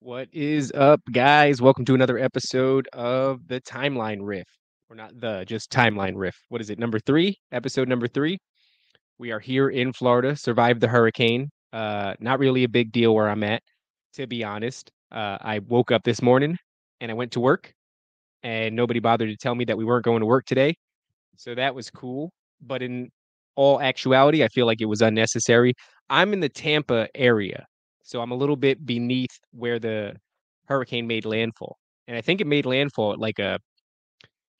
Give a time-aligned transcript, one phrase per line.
[0.00, 1.60] What is up, guys?
[1.60, 4.46] Welcome to another episode of the Timeline Riff.
[4.88, 6.36] Or not the, just Timeline Riff.
[6.50, 6.78] What is it?
[6.78, 7.36] Number three?
[7.50, 8.38] Episode number three.
[9.18, 11.50] We are here in Florida, survived the hurricane.
[11.72, 13.60] Uh, not really a big deal where I'm at,
[14.14, 14.88] to be honest.
[15.10, 16.56] Uh, I woke up this morning
[17.00, 17.72] and I went to work,
[18.44, 20.76] and nobody bothered to tell me that we weren't going to work today.
[21.36, 22.30] So that was cool.
[22.60, 23.10] But in
[23.56, 25.74] all actuality, I feel like it was unnecessary.
[26.08, 27.66] I'm in the Tampa area,
[28.08, 30.16] so I'm a little bit beneath where the
[30.66, 31.76] hurricane made landfall.
[32.06, 33.60] And I think it made landfall at like a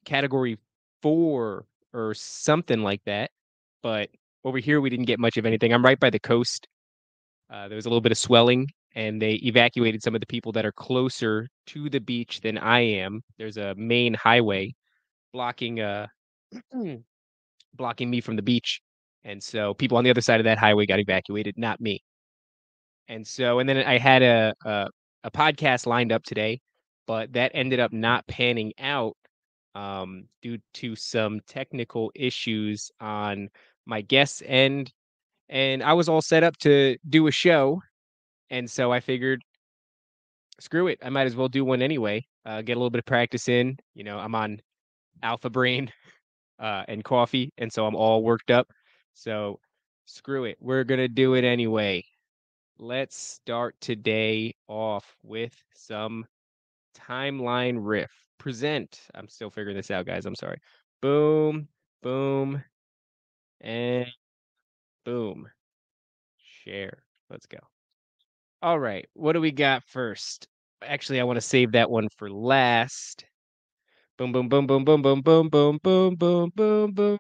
[0.05, 0.59] category
[1.03, 3.31] 4 or something like that.
[3.83, 4.11] But
[4.45, 5.73] over here, we didn't get much of anything.
[5.73, 6.69] I'm right by the coast.
[7.49, 10.53] Uh, there was a little bit of swelling, and they evacuated some of the people
[10.53, 13.23] that are closer to the beach than I am.
[13.39, 14.75] There's a main highway
[15.33, 16.07] blocking uh
[17.75, 18.83] blocking me from the beach.
[19.25, 22.03] And so people on the other side of that highway got evacuated, not me.
[23.09, 24.89] And so, and then I had a, a,
[25.25, 26.61] a podcast lined up today,
[27.07, 29.17] but that ended up not panning out
[29.75, 33.49] um, due to some technical issues on
[33.87, 34.93] my guest's end.
[35.49, 37.81] And I was all set up to do a show,
[38.51, 39.43] and so I figured,
[40.61, 42.27] screw it, I might as well do one anyway.
[42.45, 43.79] Uh, get a little bit of practice in.
[43.95, 44.61] You know, I'm on
[45.23, 45.91] Alpha Brain
[46.59, 48.69] uh, and coffee, and so I'm all worked up.
[49.15, 49.59] So
[50.05, 52.05] screw it, we're gonna do it anyway.
[52.81, 56.27] Let's start today off with some
[56.97, 58.11] timeline riff.
[58.39, 59.01] Present.
[59.15, 60.27] I'm still figuring this out, guys.
[60.27, 60.61] I'm sorry.
[61.03, 61.69] Boom,
[62.03, 62.63] boom,
[63.61, 64.07] and
[65.05, 65.49] boom.
[66.65, 67.03] Share.
[67.31, 67.59] Let's go.
[68.63, 69.09] All right.
[69.15, 70.47] What do we got first?
[70.83, 73.25] Actually, I want to save that one for last.
[74.19, 77.19] Boom, boom, boom, boom, boom, boom, boom, boom, boom, boom, boom,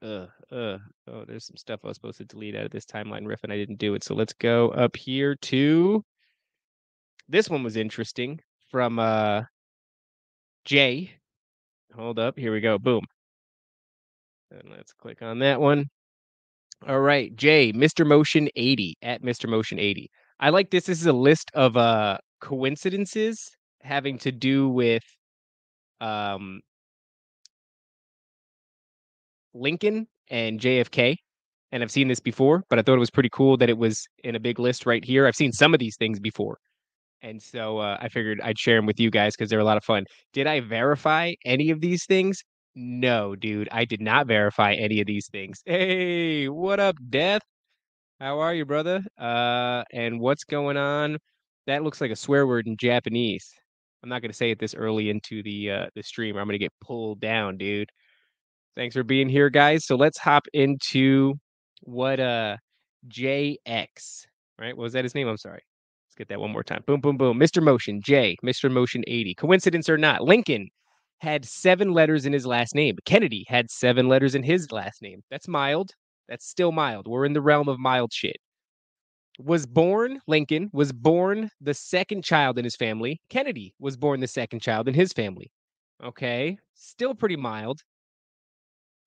[0.00, 0.28] boom.
[0.52, 3.40] Uh, oh, there's some stuff I was supposed to delete out of this timeline riff
[3.42, 4.04] and I didn't do it.
[4.04, 6.04] So let's go up here to
[7.28, 9.42] this one was interesting from uh
[10.64, 11.10] Jay.
[11.94, 12.78] Hold up, here we go.
[12.78, 13.04] Boom.
[14.50, 15.86] And let's click on that one.
[16.86, 18.06] All right, Jay, Mr.
[18.06, 19.48] Motion 80 at Mr.
[19.48, 20.10] Motion 80.
[20.40, 20.84] I like this.
[20.84, 23.50] This is a list of uh coincidences
[23.80, 25.02] having to do with
[26.00, 26.60] um
[29.54, 31.16] Lincoln and JFK.
[31.72, 34.06] And I've seen this before, but I thought it was pretty cool that it was
[34.24, 35.26] in a big list right here.
[35.26, 36.58] I've seen some of these things before.
[37.22, 39.76] And so uh, I figured I'd share them with you guys because they're a lot
[39.76, 40.04] of fun.
[40.32, 42.42] Did I verify any of these things?
[42.74, 45.60] No, dude, I did not verify any of these things.
[45.64, 47.42] Hey, what up, Death?
[48.20, 49.02] How are you, brother?
[49.18, 51.18] Uh, and what's going on?
[51.66, 53.52] That looks like a swear word in Japanese.
[54.02, 56.36] I'm not gonna say it this early into the uh, the stream.
[56.36, 57.90] I'm gonna get pulled down, dude.
[58.76, 59.84] Thanks for being here, guys.
[59.86, 61.34] So let's hop into
[61.82, 62.56] what uh
[63.08, 64.26] JX,
[64.58, 64.76] right?
[64.76, 65.28] What was that his name?
[65.28, 65.62] I'm sorry.
[66.08, 66.82] Let's get that one more time.
[66.86, 67.38] Boom, boom, boom.
[67.38, 67.62] Mr.
[67.62, 68.70] Motion, J, Mr.
[68.70, 69.34] Motion 80.
[69.34, 70.68] Coincidence or not, Lincoln
[71.20, 72.96] had seven letters in his last name.
[73.04, 75.22] Kennedy had seven letters in his last name.
[75.30, 75.92] That's mild.
[76.28, 77.06] That's still mild.
[77.08, 78.36] We're in the realm of mild shit.
[79.38, 83.20] Was born, Lincoln was born the second child in his family.
[83.30, 85.50] Kennedy was born the second child in his family.
[86.04, 86.58] Okay.
[86.74, 87.80] Still pretty mild.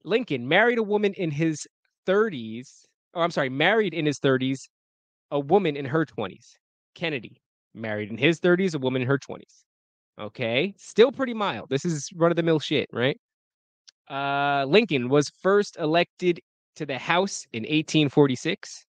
[0.06, 1.68] Lincoln married a woman in his
[2.08, 2.86] 30s.
[3.14, 4.62] Oh, I'm sorry, married in his 30s,
[5.32, 6.54] a woman in her 20s.
[6.94, 7.42] Kennedy
[7.74, 9.64] married in his 30s, a woman in her 20s.
[10.20, 11.70] Okay, still pretty mild.
[11.70, 13.20] This is run of the mill shit, right?
[14.10, 16.40] Uh, Lincoln was first elected
[16.76, 18.86] to the House in 1846.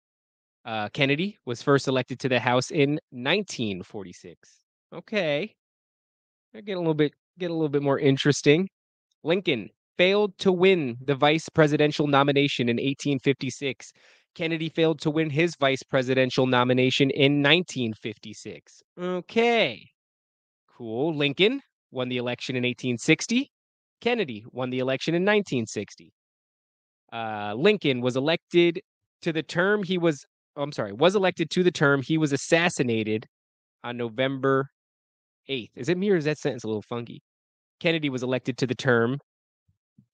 [0.67, 4.51] Uh, Kennedy was first elected to the House in 1946.
[4.93, 5.55] Okay,
[6.65, 8.69] get a little bit get a little bit more interesting.
[9.23, 13.93] Lincoln failed to win the vice presidential nomination in 1856.
[14.35, 18.83] Kennedy failed to win his vice presidential nomination in 1956.
[19.01, 19.87] Okay.
[20.77, 21.15] Cool.
[21.15, 21.61] Lincoln
[21.93, 23.51] won the election in 1860.
[24.01, 26.13] Kennedy won the election in 1960.
[27.13, 28.81] Uh, Lincoln was elected
[29.23, 30.25] to the term he was,
[30.57, 33.27] I'm sorry, was elected to the term he was assassinated
[33.85, 34.67] on November
[35.49, 35.71] 8th.
[35.77, 37.23] Is it me or is that sentence a little funky?
[37.79, 39.19] Kennedy was elected to the term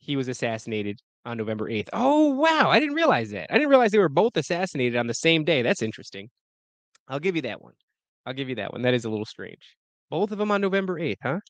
[0.01, 1.89] he was assassinated on November 8th.
[1.93, 2.71] Oh, wow.
[2.71, 3.47] I didn't realize that.
[3.51, 5.63] I didn't realize they were both assassinated on the same day.
[5.63, 6.29] That's interesting.
[7.09, 7.75] I'll give you that one.
[8.27, 8.83] I'll give you that one.
[8.83, 9.77] That is a little strange.
[10.11, 11.41] Both of them on November 8th, huh?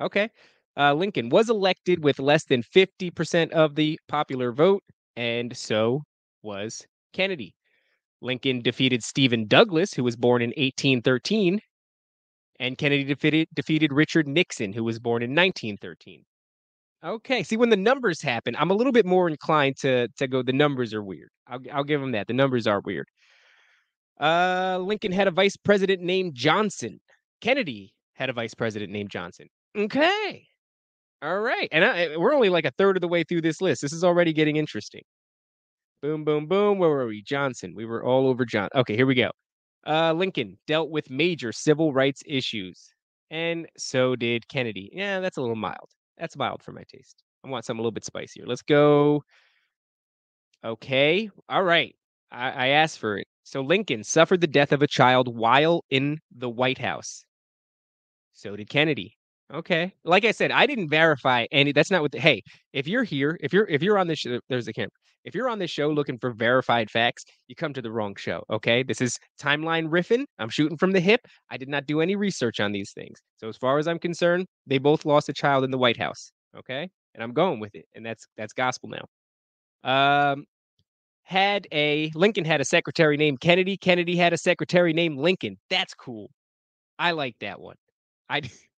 [0.00, 0.28] Okay.
[0.76, 4.82] Uh, Lincoln was elected with less than 50% of the popular vote,
[5.16, 6.02] and so
[6.42, 7.54] was Kennedy.
[8.20, 11.60] Lincoln defeated Stephen Douglas, who was born in 1813,
[12.60, 16.24] and Kennedy defeated, defeated Richard Nixon, who was born in 1913.
[17.06, 17.42] Okay.
[17.44, 20.42] See, when the numbers happen, I'm a little bit more inclined to to go.
[20.42, 21.30] The numbers are weird.
[21.46, 22.26] I'll I'll give them that.
[22.26, 23.06] The numbers are weird.
[24.20, 26.98] Uh, Lincoln had a vice president named Johnson.
[27.40, 29.46] Kennedy had a vice president named Johnson.
[29.76, 30.46] Okay.
[31.22, 31.68] All right.
[31.72, 33.82] And I, we're only like a third of the way through this list.
[33.82, 35.02] This is already getting interesting.
[36.02, 36.78] Boom, boom, boom.
[36.78, 37.22] Where were we?
[37.22, 37.74] Johnson.
[37.74, 38.68] We were all over John.
[38.74, 39.30] Okay, here we go.
[39.86, 42.90] Uh, Lincoln dealt with major civil rights issues,
[43.30, 44.90] and so did Kennedy.
[44.92, 45.95] Yeah, that's a little mild.
[46.18, 47.22] That's mild for my taste.
[47.44, 48.44] I want something a little bit spicier.
[48.46, 49.22] Let's go.
[50.64, 51.30] Okay.
[51.48, 51.94] All right.
[52.32, 53.26] I, I asked for it.
[53.44, 57.24] So Lincoln suffered the death of a child while in the White House.
[58.32, 59.16] So did Kennedy.
[59.52, 59.92] Okay.
[60.04, 61.72] Like I said, I didn't verify any.
[61.72, 62.12] That's not what.
[62.12, 64.90] The, hey, if you're here, if you're if you're on this, there's a camera.
[65.24, 68.44] If you're on this show looking for verified facts, you come to the wrong show.
[68.50, 68.82] Okay.
[68.82, 70.24] This is timeline riffing.
[70.38, 71.20] I'm shooting from the hip.
[71.50, 73.20] I did not do any research on these things.
[73.36, 76.32] So as far as I'm concerned, they both lost a child in the White House.
[76.56, 76.88] Okay.
[77.14, 77.86] And I'm going with it.
[77.94, 80.32] And that's that's gospel now.
[80.32, 80.44] Um,
[81.22, 83.76] had a Lincoln had a secretary named Kennedy.
[83.76, 85.56] Kennedy had a secretary named Lincoln.
[85.70, 86.30] That's cool.
[86.98, 87.76] I like that one.
[88.28, 88.42] I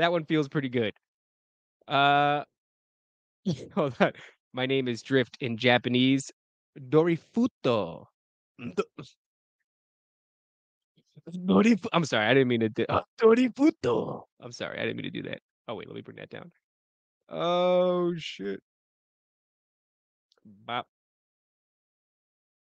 [0.00, 0.94] that one feels pretty good.
[1.86, 2.44] Uh,
[3.74, 4.12] hold on.
[4.52, 6.30] My name is Drift in Japanese.
[6.78, 8.06] Dorifuto.
[11.30, 14.24] Dorif- I'm sorry, I didn't mean to do uh, Dorifuto.
[14.40, 15.40] I'm sorry, I didn't mean to do that.
[15.68, 16.50] Oh wait, let me bring that down.
[17.28, 18.60] Oh shit.
[20.44, 20.86] Bop.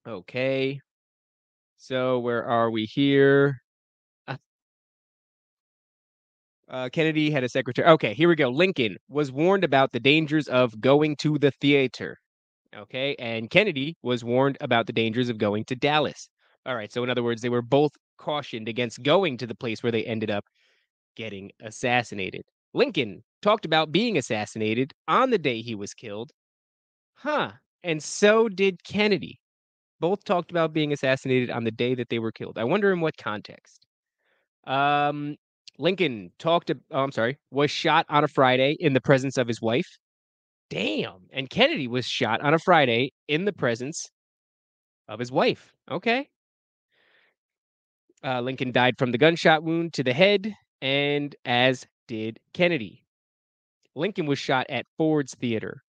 [0.05, 0.79] Okay.
[1.77, 3.62] So where are we here?
[6.69, 7.87] Uh, Kennedy had a secretary.
[7.87, 8.49] Okay, here we go.
[8.49, 12.17] Lincoln was warned about the dangers of going to the theater.
[12.75, 16.29] Okay, and Kennedy was warned about the dangers of going to Dallas.
[16.65, 19.83] All right, so in other words, they were both cautioned against going to the place
[19.83, 20.45] where they ended up
[21.15, 22.43] getting assassinated.
[22.73, 26.31] Lincoln talked about being assassinated on the day he was killed.
[27.13, 27.51] Huh.
[27.83, 29.39] And so did Kennedy
[29.99, 32.57] both talked about being assassinated on the day that they were killed.
[32.57, 33.85] I wonder in what context.
[34.65, 35.35] Um,
[35.77, 36.67] Lincoln talked.
[36.67, 39.87] To, oh, I'm sorry, was shot on a Friday in the presence of his wife.
[40.69, 41.27] Damn.
[41.31, 44.09] And Kennedy was shot on a Friday in the presence
[45.07, 45.71] of his wife.
[45.89, 46.27] Okay.
[48.23, 53.03] Uh, Lincoln died from the gunshot wound to the head, and as did Kennedy.
[53.95, 55.83] Lincoln was shot at Ford's Theater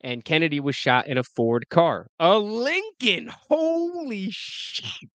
[0.00, 2.06] and Kennedy was shot in a Ford car.
[2.20, 3.30] A Lincoln.
[3.48, 5.10] Holy shit.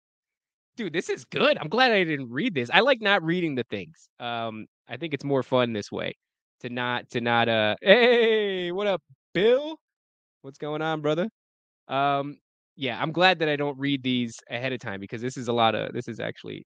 [0.78, 1.58] Dude, this is good.
[1.58, 2.70] I'm glad I didn't read this.
[2.74, 4.08] I like not reading the things.
[4.20, 6.16] Um, I think it's more fun this way
[6.62, 9.02] to not to not uh hey, what up,
[9.34, 9.78] Bill?
[10.44, 11.30] What's going on, brother?
[11.90, 12.38] Um,
[12.78, 15.54] yeah, I'm glad that I don't read these ahead of time because this is a
[15.54, 16.66] lot of this is actually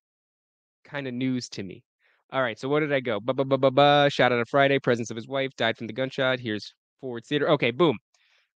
[0.86, 1.84] kind of news to me.
[2.32, 3.20] All right, so where did I go?
[3.20, 4.10] Ba ba ba ba ba.
[4.12, 4.80] Shot on a Friday.
[4.80, 6.40] Presence of his wife died from the gunshot.
[6.40, 7.50] Here's Ford Theater.
[7.52, 7.98] Okay, boom.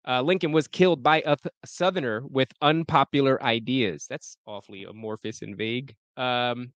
[0.07, 4.05] Uh, Lincoln was killed by a, th- Southerner with unpopular ideas.
[4.09, 5.93] That's awfully amorphous and vague.
[6.15, 6.71] Um,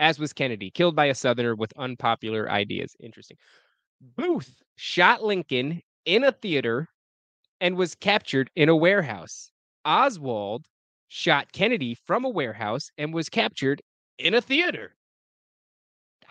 [0.00, 2.96] as was Kennedy, killed by a Southerner with unpopular ideas.
[3.00, 3.36] Interesting.
[4.16, 6.88] Booth shot Lincoln in a theater
[7.60, 9.50] and was captured in a warehouse.
[9.84, 10.66] Oswald
[11.08, 13.80] shot Kennedy from a warehouse and was captured
[14.18, 14.94] in a theater.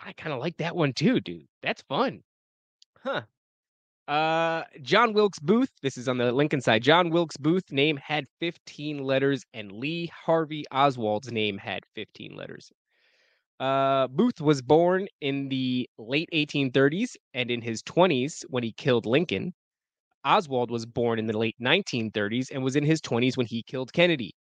[0.04, 1.48] I kind of like that one too, dude.
[1.62, 2.22] That's fun.
[3.02, 3.22] Huh.
[4.08, 5.70] Uh, John Wilkes Booth.
[5.82, 6.82] This is on the Lincoln side.
[6.82, 12.72] John Wilkes Booth name had 15 letters, and Lee Harvey Oswald's name had 15 letters.
[13.60, 19.04] Uh, Booth was born in the late 1830s and in his 20s when he killed
[19.04, 19.52] Lincoln.
[20.24, 23.92] Oswald was born in the late 1930s and was in his 20s when he killed
[23.92, 24.32] Kennedy.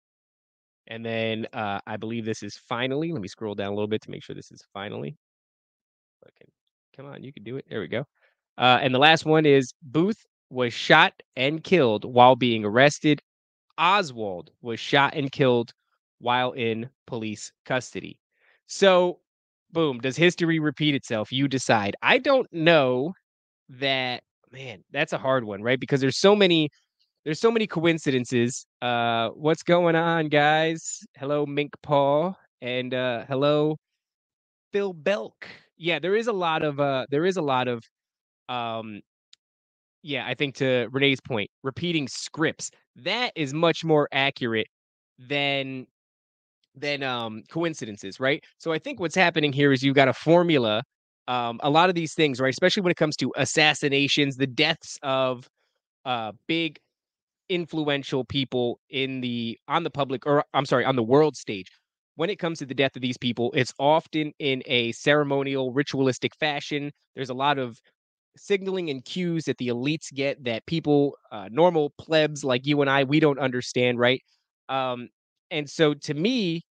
[0.88, 3.12] And then uh, I believe this is finally.
[3.12, 5.18] Let me scroll down a little bit to make sure this is finally.
[6.96, 7.66] Come on, you can do it.
[7.70, 8.06] There we go.
[8.58, 13.22] Uh, and the last one is Booth was shot and killed while being arrested.
[13.78, 15.72] Oswald was shot and killed
[16.20, 18.20] while in police custody.
[18.68, 19.20] So,
[19.72, 21.32] boom, does history repeat itself?
[21.32, 21.96] You decide.
[22.02, 23.14] I don't know
[23.70, 25.80] that man, that's a hard one, right?
[25.80, 26.70] Because there's so many
[27.26, 28.66] there's so many coincidences.
[28.82, 31.00] Uh what's going on, guys?
[31.18, 33.78] Hello Mink Paw and uh hello
[34.72, 35.48] Phil Belk.
[35.78, 37.84] Yeah, there is a lot of uh there is a lot of
[38.50, 39.02] um
[40.04, 44.68] yeah, I think to Renee's point, repeating scripts, that is much more accurate
[45.20, 45.88] than
[46.76, 48.44] than um coincidences, right?
[48.60, 50.84] So I think what's happening here is you've got a formula.
[51.28, 52.50] Um, a lot of these things, right?
[52.54, 55.48] Especially when it comes to assassinations, the deaths of
[56.06, 56.80] uh big
[57.50, 61.68] influential people in the on the public or I'm sorry, on the world stage.
[62.16, 66.36] When it comes to the death of these people, it's often in a ceremonial, ritualistic
[66.36, 66.92] fashion.
[67.16, 67.80] There's a lot of
[68.38, 72.90] signaling and cues that the elites get that people, uh, normal plebs like you and
[72.90, 74.22] I, we don't understand, right?
[74.70, 75.10] Um,
[75.52, 76.64] and so to me,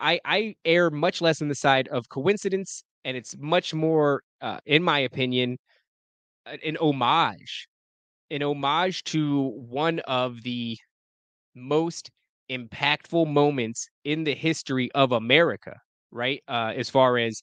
[0.00, 4.60] I I err much less on the side of coincidence, and it's much more, uh,
[4.66, 5.58] in my opinion,
[6.46, 7.68] an homage,
[8.30, 10.78] an homage to one of the
[11.54, 12.10] most
[12.50, 15.80] impactful moments in the history of America,
[16.12, 16.42] right?
[16.48, 17.42] Uh, as far as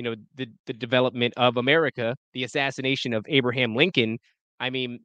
[0.00, 4.16] you know, the the development of America, the assassination of Abraham Lincoln.
[4.58, 5.00] I mean,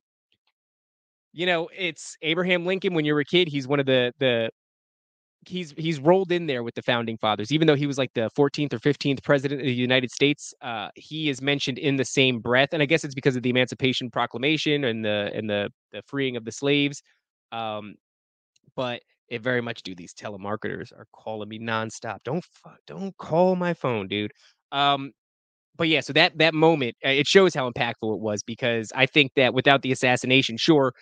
[1.34, 4.50] you know, it's Abraham Lincoln when you're a kid, he's one of the the
[5.46, 8.32] he's he's rolled in there with the founding fathers even though he was like the
[8.36, 12.40] 14th or 15th president of the united states uh, he is mentioned in the same
[12.40, 16.02] breath and i guess it's because of the emancipation proclamation and the and the the
[16.08, 17.04] freeing of the slaves
[17.52, 17.94] um,
[18.76, 22.44] but it very much do these telemarketers are calling me nonstop don't
[22.88, 24.32] don't call my phone dude
[24.72, 25.12] um,
[25.78, 29.06] but yeah, so that that moment uh, it shows how impactful it was because I
[29.06, 30.94] think that without the assassination, sure,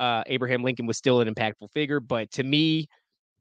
[0.00, 2.86] uh, Abraham Lincoln was still an impactful figure, but to me,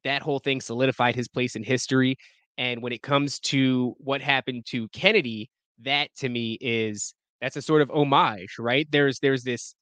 [0.04, 2.18] that whole thing solidified his place in history.
[2.58, 5.50] And when it comes to what happened to Kennedy,
[5.84, 8.88] that to me is that's a sort of homage, right?
[8.92, 9.76] There's there's this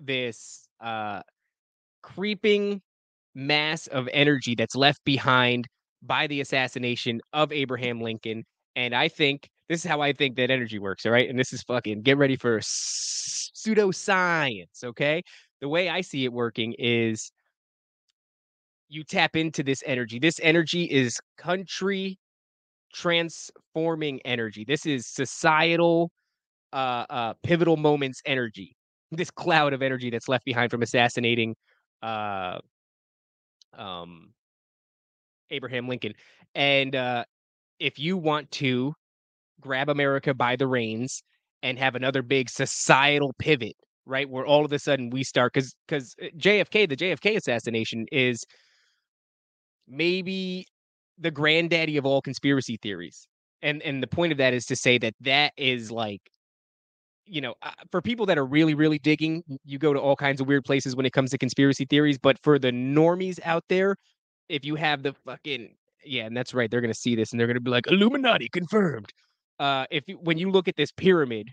[0.00, 1.22] this uh
[2.02, 2.82] creeping
[3.34, 5.66] mass of energy that's left behind
[6.02, 8.44] by the assassination of Abraham Lincoln.
[8.78, 11.04] And I think this is how I think that energy works.
[11.04, 11.28] All right.
[11.28, 14.84] And this is fucking get ready for pseudoscience.
[14.84, 15.20] Okay.
[15.60, 17.32] The way I see it working is
[18.88, 20.20] you tap into this energy.
[20.20, 22.20] This energy is country
[22.94, 24.64] transforming energy.
[24.64, 26.12] This is societal
[26.72, 28.76] uh, uh, pivotal moments energy.
[29.10, 31.56] This cloud of energy that's left behind from assassinating
[32.00, 32.60] uh,
[33.76, 34.32] um,
[35.50, 36.12] Abraham Lincoln.
[36.54, 37.24] And uh,
[37.78, 38.92] if you want to
[39.60, 41.22] grab America by the reins
[41.62, 44.28] and have another big societal pivot, right?
[44.28, 48.44] Where all of a sudden we start because because uh, JFK, the JFK assassination is
[49.86, 50.66] maybe
[51.18, 53.26] the granddaddy of all conspiracy theories.
[53.62, 56.22] And and the point of that is to say that that is like
[57.30, 60.40] you know, uh, for people that are really, really digging, you go to all kinds
[60.40, 62.18] of weird places when it comes to conspiracy theories.
[62.18, 63.96] But for the normies out there,
[64.48, 67.46] if you have the fucking yeah, and that's right, they're gonna see this and they're
[67.46, 69.12] gonna be like Illuminati confirmed.
[69.58, 71.48] Uh, if you, when you look at this pyramid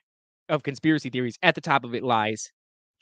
[0.50, 2.50] of conspiracy theories, at the top of it lies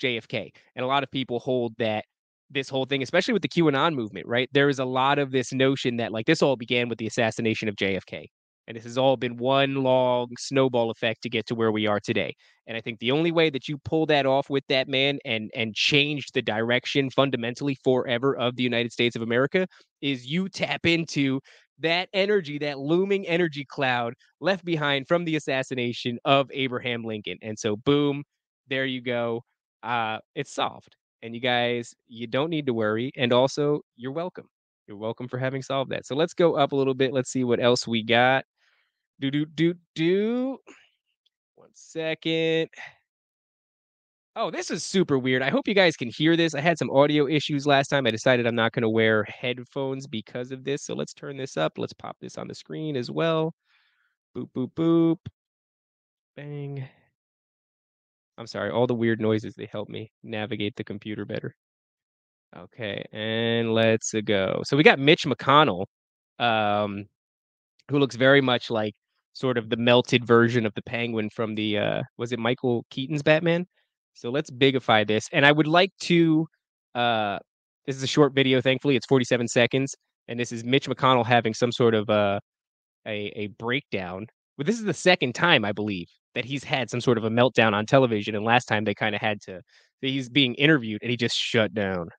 [0.02, 2.06] JFK, and a lot of people hold that
[2.50, 4.50] this whole thing, especially with the QAnon movement, right?
[4.54, 7.68] There is a lot of this notion that like this all began with the assassination
[7.68, 8.28] of JFK.
[8.68, 12.00] And this has all been one long snowball effect to get to where we are
[12.00, 12.34] today.
[12.68, 15.52] And I think the only way that you pull that off with that man and
[15.54, 19.68] and change the direction fundamentally forever of the United States of America
[20.02, 21.42] is you tap into
[21.80, 27.38] that energy, that looming energy cloud left behind from the assassination of Abraham Lincoln.
[27.42, 28.24] And so boom,
[28.70, 29.44] there you go.
[29.84, 30.96] Uh it's solved.
[31.22, 33.12] And you guys, you don't need to worry.
[33.16, 34.48] And also, you're welcome.
[34.88, 36.06] You're welcome for having solved that.
[36.06, 37.14] So let's go up a little bit.
[37.14, 38.44] Let's see what else we got.
[39.20, 40.58] Do do do do.
[41.56, 42.70] One second.
[44.36, 45.44] Oh, this is super weird.
[45.44, 46.56] I hope you guys can hear this.
[46.56, 48.08] I had some audio issues last time.
[48.08, 50.84] I decided I'm not going to wear headphones because of this.
[50.84, 51.74] So let's turn this up.
[51.78, 53.54] Let's pop this on the screen as well.
[54.36, 55.18] Boop, boop, boop.
[56.36, 56.88] Bang.
[58.40, 58.72] I'm sorry.
[58.72, 61.56] All the weird noises, they help me navigate the computer better.
[62.56, 64.62] Okay, and let's go.
[64.64, 65.86] So we got Mitch McConnell,
[66.40, 67.06] um,
[67.90, 68.96] who looks very much like
[69.34, 73.24] sort of the melted version of the penguin from the uh was it Michael Keaton's
[73.24, 73.66] Batman?
[74.14, 75.28] So let's bigify this.
[75.34, 76.48] And I would like to
[76.96, 77.40] uh
[77.86, 78.96] this is a short video, thankfully.
[78.96, 79.96] It's 47 seconds.
[80.30, 82.40] And this is Mitch McConnell having some sort of uh
[83.08, 84.28] a a breakdown.
[84.58, 87.30] But this is the second time, I believe, that he's had some sort of a
[87.30, 88.36] meltdown on television.
[88.36, 89.62] And last time they kind of had to
[90.02, 92.10] he's being interviewed and he just shut down.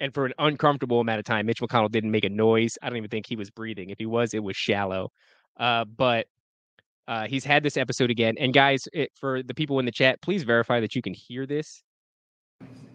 [0.00, 2.78] And for an uncomfortable amount of time, Mitch McConnell didn't make a noise.
[2.82, 3.90] I don't even think he was breathing.
[3.90, 5.12] If he was, it was shallow.
[5.58, 6.26] Uh, but
[7.06, 8.36] uh, he's had this episode again.
[8.38, 11.46] And guys, it, for the people in the chat, please verify that you can hear
[11.46, 11.82] this.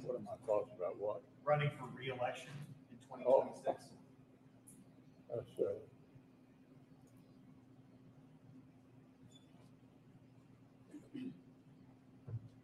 [0.03, 0.99] What am I talking about?
[0.99, 1.21] What?
[1.45, 2.49] running for reelection
[2.91, 3.85] in 2026.
[5.29, 5.63] That's, uh,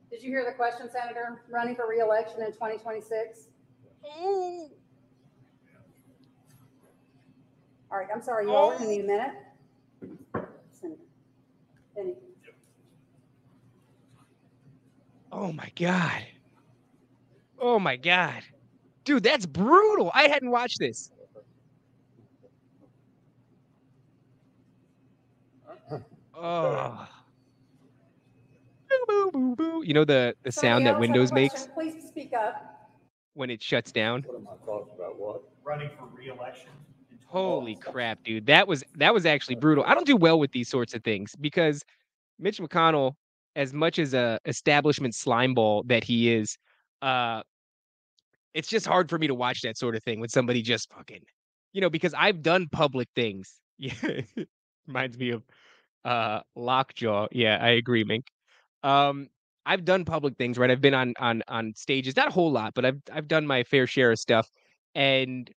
[0.10, 1.42] Did you hear the question, Senator?
[1.50, 3.48] Running for reelection in 2026?
[7.92, 9.32] All right, I'm sorry, you all need a minute?
[11.96, 12.16] Benny.
[15.32, 16.24] Oh my god.
[17.60, 18.44] Oh my god.
[19.04, 20.12] Dude, that's brutal.
[20.14, 21.12] I hadn't watched this.
[26.44, 27.08] Oh.
[28.90, 29.84] Boo, boo, boo, boo.
[29.86, 31.68] You know the the sound else that Windows makes?
[31.68, 32.81] Please speak up.
[33.34, 34.24] When it shuts down?
[34.24, 35.20] what am I talking about?
[35.20, 35.42] What?
[35.64, 36.70] Running for reelection
[37.12, 38.46] in Holy crap, dude.
[38.46, 39.84] That was that was actually brutal.
[39.86, 41.84] I don't do well with these sorts of things because
[42.40, 43.14] Mitch McConnell,
[43.56, 46.58] as much as a establishment slimeball that he is,
[47.02, 47.42] uh
[48.54, 51.22] it's just hard for me to watch that sort of thing when somebody just fucking
[51.74, 53.56] you know, because I've done public things.
[53.82, 54.22] Yeah.
[54.88, 55.44] Reminds me of
[56.06, 57.28] uh Lockjaw.
[57.32, 58.28] Yeah, I agree, Mink.
[58.84, 59.30] Um
[59.66, 60.72] I've done public things, right?
[60.72, 63.64] I've been on on on stages, not a whole lot, but I've I've done my
[63.64, 64.50] fair share of stuff.
[64.96, 65.50] And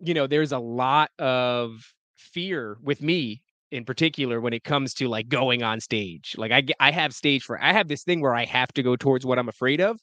[0.00, 5.08] you know, there's a lot of fear with me in particular when it comes to
[5.08, 6.34] like going on stage.
[6.38, 8.96] Like I I have stage for I have this thing where I have to go
[8.96, 10.00] towards what I'm afraid of.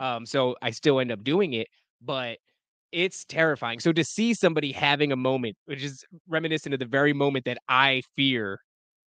[0.00, 1.68] Um so I still end up doing it,
[2.02, 2.38] but
[2.92, 3.80] it's terrifying.
[3.80, 7.58] So to see somebody having a moment which is reminiscent of the very moment that
[7.68, 8.60] I fear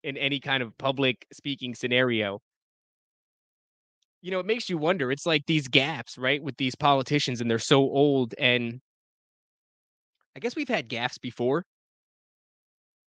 [0.05, 2.41] in any kind of public speaking scenario,
[4.25, 5.12] you know, it makes you wonder.
[5.12, 8.81] It's like these gaps, right, with these politicians and they're so old and
[10.35, 11.62] I guess we've had gaffes before.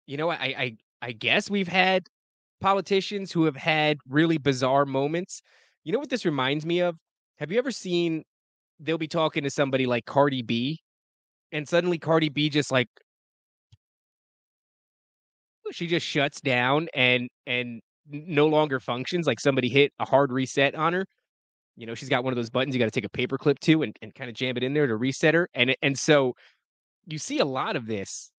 [0.05, 2.03] You know, I I I guess we've had
[2.61, 5.41] politicians who have had really bizarre moments.
[5.83, 6.95] You know what this reminds me of?
[7.39, 8.21] Have you ever seen
[8.79, 10.79] they'll be talking to somebody like Cardi B
[11.51, 12.87] and suddenly Cardi B just like
[15.71, 20.75] she just shuts down and and no longer functions like somebody hit a hard reset
[20.75, 21.05] on her.
[21.77, 23.59] You know, she's got one of those buttons you got to take a paper clip
[23.61, 25.49] to and, and kind of jam it in there to reset her.
[25.53, 26.33] And and so
[27.07, 28.31] you see a lot of this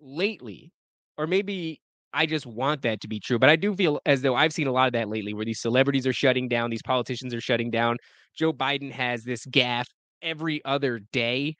[0.00, 0.72] lately,
[1.18, 1.80] or maybe
[2.12, 3.38] I just want that to be true.
[3.38, 5.60] But I do feel as though I've seen a lot of that lately where these
[5.60, 7.96] celebrities are shutting down, these politicians are shutting down.
[8.36, 9.86] Joe Biden has this gaffe
[10.22, 11.56] every other day.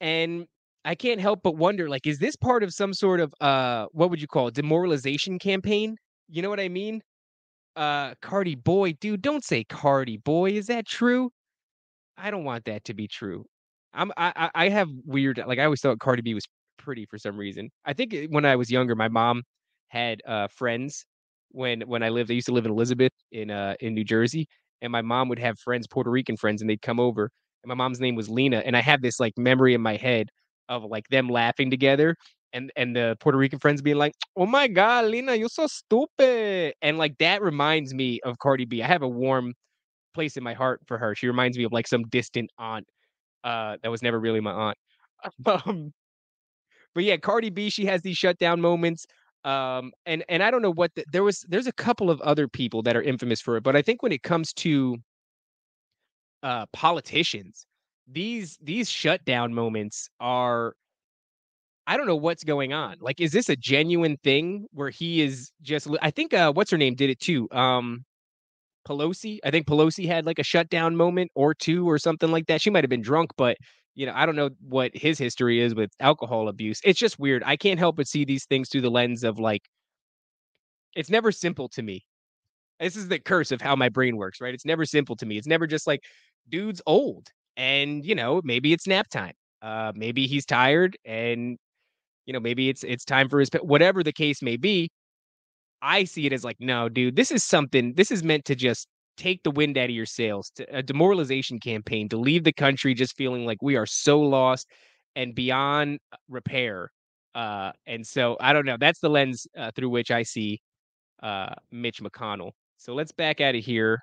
[0.00, 0.46] And
[0.84, 4.10] I can't help but wonder, like, is this part of some sort of uh what
[4.10, 5.96] would you call it, demoralization campaign?
[6.28, 7.02] You know what I mean?
[7.76, 10.52] Uh Cardi boy, dude, don't say Cardi boy.
[10.52, 11.30] Is that true?
[12.18, 13.46] I don't want that to be true.
[13.94, 16.46] I'm I I have weird like I always thought Cardi B was
[16.78, 17.70] pretty for some reason.
[17.86, 19.42] I think when I was younger, my mom
[19.88, 21.06] had uh friends
[21.52, 22.30] when when I lived.
[22.30, 24.48] I used to live in Elizabeth in uh in New Jersey,
[24.82, 27.30] and my mom would have friends, Puerto Rican friends, and they'd come over.
[27.64, 30.28] And my mom's name was Lena, and I have this like memory in my head
[30.68, 32.16] of like them laughing together.
[32.56, 36.74] And, and the Puerto Rican friends being like, "Oh my God, Lena, you're so stupid,"
[36.82, 38.82] and like that reminds me of Cardi B.
[38.82, 39.54] I have a warm
[40.14, 41.14] place in my heart for her.
[41.14, 42.86] She reminds me of like some distant aunt
[43.44, 44.78] uh, that was never really my aunt.
[45.46, 45.92] Um,
[46.94, 49.06] but yeah, Cardi B, she has these shutdown moments.
[49.44, 51.44] Um, and and I don't know what the, there was.
[51.48, 54.12] There's a couple of other people that are infamous for it, but I think when
[54.12, 54.96] it comes to
[56.42, 57.66] uh, politicians,
[58.08, 60.74] these these shutdown moments are.
[61.86, 62.96] I don't know what's going on.
[63.00, 65.88] Like, is this a genuine thing where he is just?
[66.02, 67.48] I think uh, what's her name did it too.
[67.52, 68.04] Um,
[68.88, 69.38] Pelosi.
[69.44, 72.60] I think Pelosi had like a shutdown moment or two or something like that.
[72.62, 73.56] She might have been drunk, but
[73.94, 76.80] you know, I don't know what his history is with alcohol abuse.
[76.84, 77.42] It's just weird.
[77.44, 79.62] I can't help but see these things through the lens of like
[80.94, 82.04] it's never simple to me.
[82.80, 84.54] This is the curse of how my brain works, right?
[84.54, 85.38] It's never simple to me.
[85.38, 86.02] It's never just like
[86.48, 89.34] dude's old and you know, maybe it's nap time.
[89.62, 91.58] Uh maybe he's tired and
[92.26, 93.50] you know, maybe it's it's time for his.
[93.62, 94.90] Whatever the case may be,
[95.82, 98.88] I see it as like, no, dude, this is something, this is meant to just
[99.16, 102.94] take the wind out of your sails, to, a demoralization campaign to leave the country
[102.94, 104.68] just feeling like we are so lost
[105.14, 106.90] and beyond uh, repair.
[107.34, 108.76] Uh, and so I don't know.
[108.78, 110.60] That's the lens uh, through which I see
[111.22, 112.52] uh, Mitch McConnell.
[112.78, 114.00] So let's back out of here.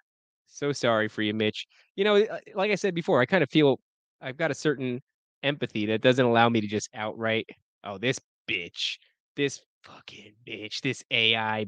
[0.47, 1.65] So sorry for you, Mitch.
[1.95, 3.79] You know, uh, like I said before, I kind of feel
[4.21, 5.01] I've got a certain
[5.41, 7.47] empathy that doesn't allow me to just outright,
[7.83, 8.19] oh, this
[8.49, 8.97] bitch,
[9.35, 11.65] this fucking bitch, this AI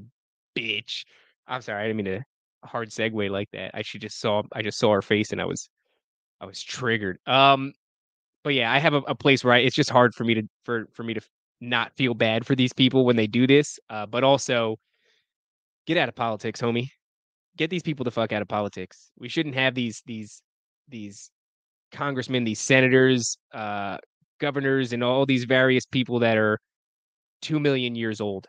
[0.58, 1.06] bitch.
[1.48, 2.24] I'm sorry, I didn't mean to
[2.64, 3.72] hard segue like that.
[3.74, 5.70] I should just saw I just saw her face and I was
[6.42, 7.20] I was triggered.
[7.28, 7.74] Um,
[8.44, 10.44] but yeah, I have a, a place where I, it's just hard for me to
[10.64, 11.22] for for me to
[11.62, 13.80] not feel bad for these people when they do this.
[13.90, 14.78] Uh, but also
[15.88, 16.90] get out of politics, homie.
[17.58, 19.12] Get these people the fuck out of politics.
[19.18, 20.42] We shouldn't have these these
[20.88, 21.32] these
[21.92, 23.98] congressmen, these senators, uh,
[24.40, 26.60] governors, and all these various people that are
[27.42, 28.48] two million years old.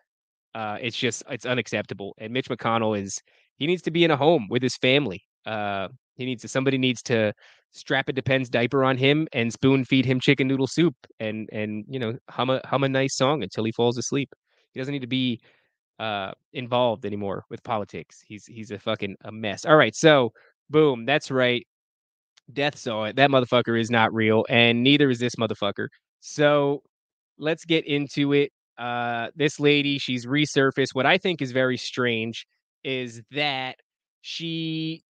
[0.54, 2.14] Uh, it's just it's unacceptable.
[2.18, 3.20] And Mitch McConnell is
[3.56, 5.22] he needs to be in a home with his family.
[5.44, 7.32] Uh, he needs to somebody needs to
[7.72, 11.84] strap a Depends diaper on him and spoon feed him chicken noodle soup and and
[11.88, 14.30] you know hum a hum a nice song until he falls asleep.
[14.72, 15.40] He doesn't need to be
[15.98, 18.22] uh involved anymore with politics.
[18.26, 19.66] He's he's a fucking a mess.
[19.66, 20.32] All right, so
[20.70, 21.66] boom, that's right.
[22.52, 23.16] Death saw it.
[23.16, 25.88] That motherfucker is not real, and neither is this motherfucker.
[26.20, 26.82] So
[27.38, 28.52] let's get into it.
[28.78, 30.94] Uh, this lady, she's resurfaced.
[30.94, 32.46] What I think is very strange
[32.84, 33.76] is that
[34.20, 35.02] she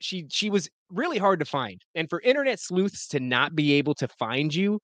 [0.00, 3.94] she she was really hard to find, and for internet sleuths to not be able
[3.94, 4.80] to find you,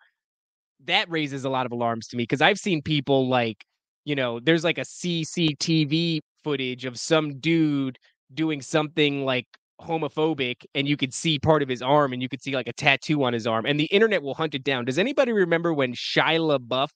[0.85, 3.65] that raises a lot of alarms to me because I've seen people like,
[4.05, 7.99] you know, there's like a CCTV footage of some dude
[8.35, 9.47] doing something like
[9.81, 12.73] homophobic and you could see part of his arm and you could see like a
[12.73, 14.85] tattoo on his arm and the internet will hunt it down.
[14.85, 16.89] Does anybody remember when Shia LaBeouf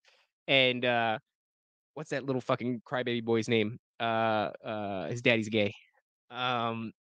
[0.49, 1.19] and uh
[1.95, 3.79] what's that little fucking crybaby boy's name?
[4.01, 5.75] Uh uh his daddy's gay.
[6.31, 6.93] Um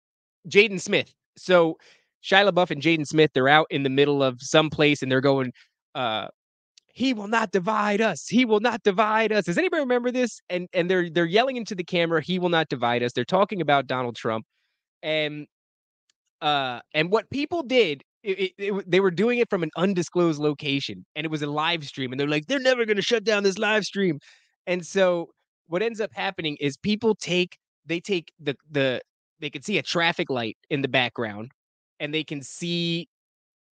[0.48, 1.12] Jaden Smith.
[1.38, 1.78] So
[2.24, 5.22] Shia LaBeouf and Jaden Smith, they're out in the middle of some place and they're
[5.22, 5.52] going,
[5.96, 6.28] uh,
[6.94, 8.28] he will not divide us.
[8.28, 9.46] He will not divide us.
[9.46, 10.42] Does anybody remember this?
[10.50, 13.14] And and they're they're yelling into the camera, he will not divide us.
[13.14, 14.46] They're talking about Donald Trump.
[15.02, 15.48] And
[16.42, 21.06] uh and what people did it, it, they were doing it from an undisclosed location
[21.16, 23.44] and it was a live stream and they're like they're never going to shut down
[23.44, 24.20] this live stream
[24.68, 25.30] and so
[25.68, 29.02] what ends up happening is people take they take the the
[29.40, 31.52] they can see a traffic light in the background
[32.00, 33.08] and they can see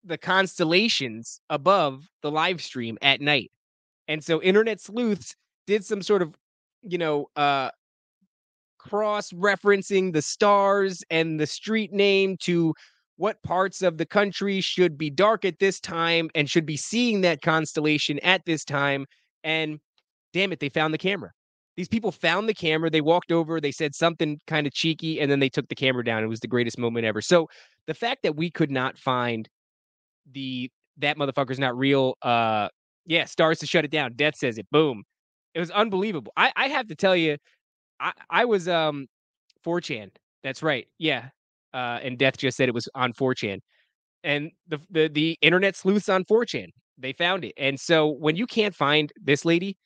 [0.05, 3.51] the constellations above the live stream at night.
[4.09, 5.35] And so internet sleuths
[5.67, 6.35] did some sort of,
[6.83, 7.71] you know, uh
[8.85, 12.75] cross referencing the stars and the street name to
[13.17, 17.21] what parts of the country should be dark at this time and should be seeing
[17.21, 19.07] that constellation at this time
[19.45, 19.79] and
[20.33, 21.31] damn it they found the camera
[21.77, 22.89] these people found the camera.
[22.89, 26.05] They walked over, they said something kind of cheeky, and then they took the camera
[26.05, 26.23] down.
[26.23, 27.21] It was the greatest moment ever.
[27.21, 27.49] So
[27.87, 29.49] the fact that we could not find
[30.33, 32.69] the that motherfucker's not real, uh
[33.07, 34.15] yeah, stars to shut it down.
[34.15, 34.67] Death says it.
[34.71, 35.03] Boom.
[35.55, 36.33] It was unbelievable.
[36.37, 37.37] I, I have to tell you,
[38.01, 39.07] I, I was um
[39.67, 40.11] 4chan.
[40.43, 40.87] That's right.
[40.99, 41.29] Yeah.
[41.73, 43.59] Uh, and Death just said it was on 4chan.
[44.25, 47.53] And the, the the internet sleuths on 4chan, they found it.
[47.57, 49.77] And so when you can't find this lady,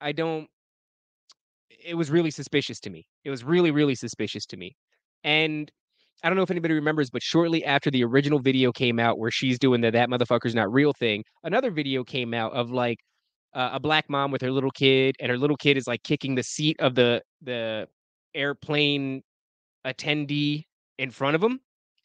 [0.00, 0.48] I don't
[1.84, 3.06] it was really suspicious to me.
[3.24, 4.76] It was really, really suspicious to me.
[5.24, 5.70] And
[6.22, 9.30] I don't know if anybody remembers, but shortly after the original video came out where
[9.30, 12.98] she's doing the that motherfucker's not real thing, another video came out of like
[13.54, 16.34] uh, a black mom with her little kid, and her little kid is like kicking
[16.34, 17.88] the seat of the the
[18.34, 19.22] airplane
[19.86, 20.64] attendee
[20.98, 21.60] in front of him.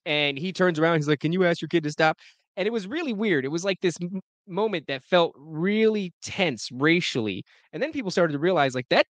[0.06, 2.18] And he turns around, he's like, Can you ask your kid to stop?
[2.58, 3.46] And it was really weird.
[3.46, 7.44] It was like this m- moment that felt really tense racially.
[7.74, 9.08] And then people started to realize like that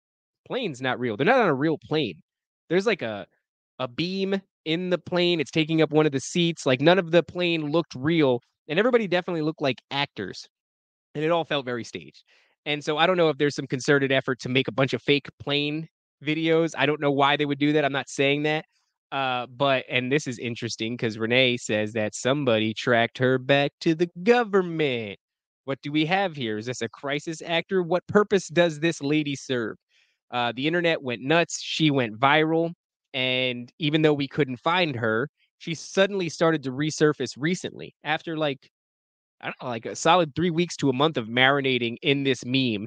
[0.46, 1.16] plane's not real.
[1.16, 2.22] They're not on a real plane.
[2.70, 3.26] There's like a
[3.78, 5.40] a beam in the plane.
[5.40, 6.66] It's taking up one of the seats.
[6.66, 10.48] Like none of the plane looked real, and everybody definitely looked like actors,
[11.14, 12.24] and it all felt very staged.
[12.66, 15.02] And so I don't know if there's some concerted effort to make a bunch of
[15.02, 15.88] fake plane
[16.24, 16.74] videos.
[16.76, 17.84] I don't know why they would do that.
[17.84, 18.64] I'm not saying that.
[19.10, 23.94] Uh, but and this is interesting because Renee says that somebody tracked her back to
[23.94, 25.18] the government.
[25.64, 26.58] What do we have here?
[26.58, 27.82] Is this a crisis actor?
[27.82, 29.76] What purpose does this lady serve?
[30.30, 31.60] Uh, the internet went nuts.
[31.62, 32.72] She went viral.
[33.14, 38.68] And even though we couldn't find her, she suddenly started to resurface recently after like,
[39.40, 42.44] I don't know, like a solid three weeks to a month of marinating in this
[42.44, 42.86] meme,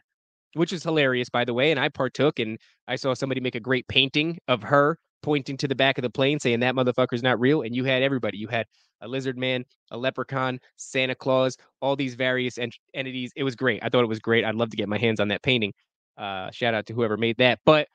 [0.53, 1.71] which is hilarious, by the way.
[1.71, 5.67] And I partook and I saw somebody make a great painting of her pointing to
[5.67, 7.61] the back of the plane saying that motherfucker's not real.
[7.61, 8.37] And you had everybody.
[8.37, 8.65] You had
[9.01, 13.31] a lizard man, a leprechaun, Santa Claus, all these various ent- entities.
[13.35, 13.83] It was great.
[13.83, 14.45] I thought it was great.
[14.45, 15.73] I'd love to get my hands on that painting.
[16.17, 17.59] Uh, shout out to whoever made that.
[17.65, 17.87] But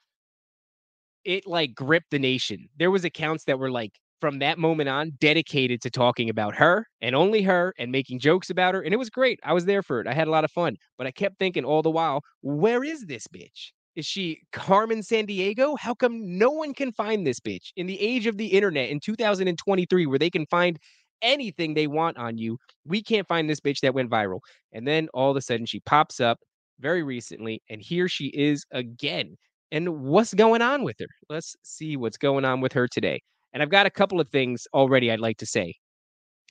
[1.25, 2.69] it like gripped the nation.
[2.79, 6.87] There was accounts that were like from that moment on dedicated to talking about her
[7.00, 8.81] and only her and making jokes about her.
[8.81, 9.38] And it was great.
[9.44, 10.07] I was there for it.
[10.07, 10.76] I had a lot of fun.
[10.98, 13.72] But I kept thinking all the while, where is this bitch?
[13.94, 15.79] Is she Carmen Sandiego?
[15.79, 19.00] How come no one can find this bitch in the age of the internet in
[19.00, 20.79] 2023 where they can find
[21.22, 22.59] anything they want on you?
[22.85, 24.40] We can't find this bitch that went viral.
[24.72, 26.38] And then all of a sudden she pops up
[26.79, 29.37] very recently, and here she is again.
[29.72, 31.07] And what's going on with her?
[31.31, 33.22] Let's see what's going on with her today.
[33.57, 35.73] And I've got a couple of things already I'd like to say.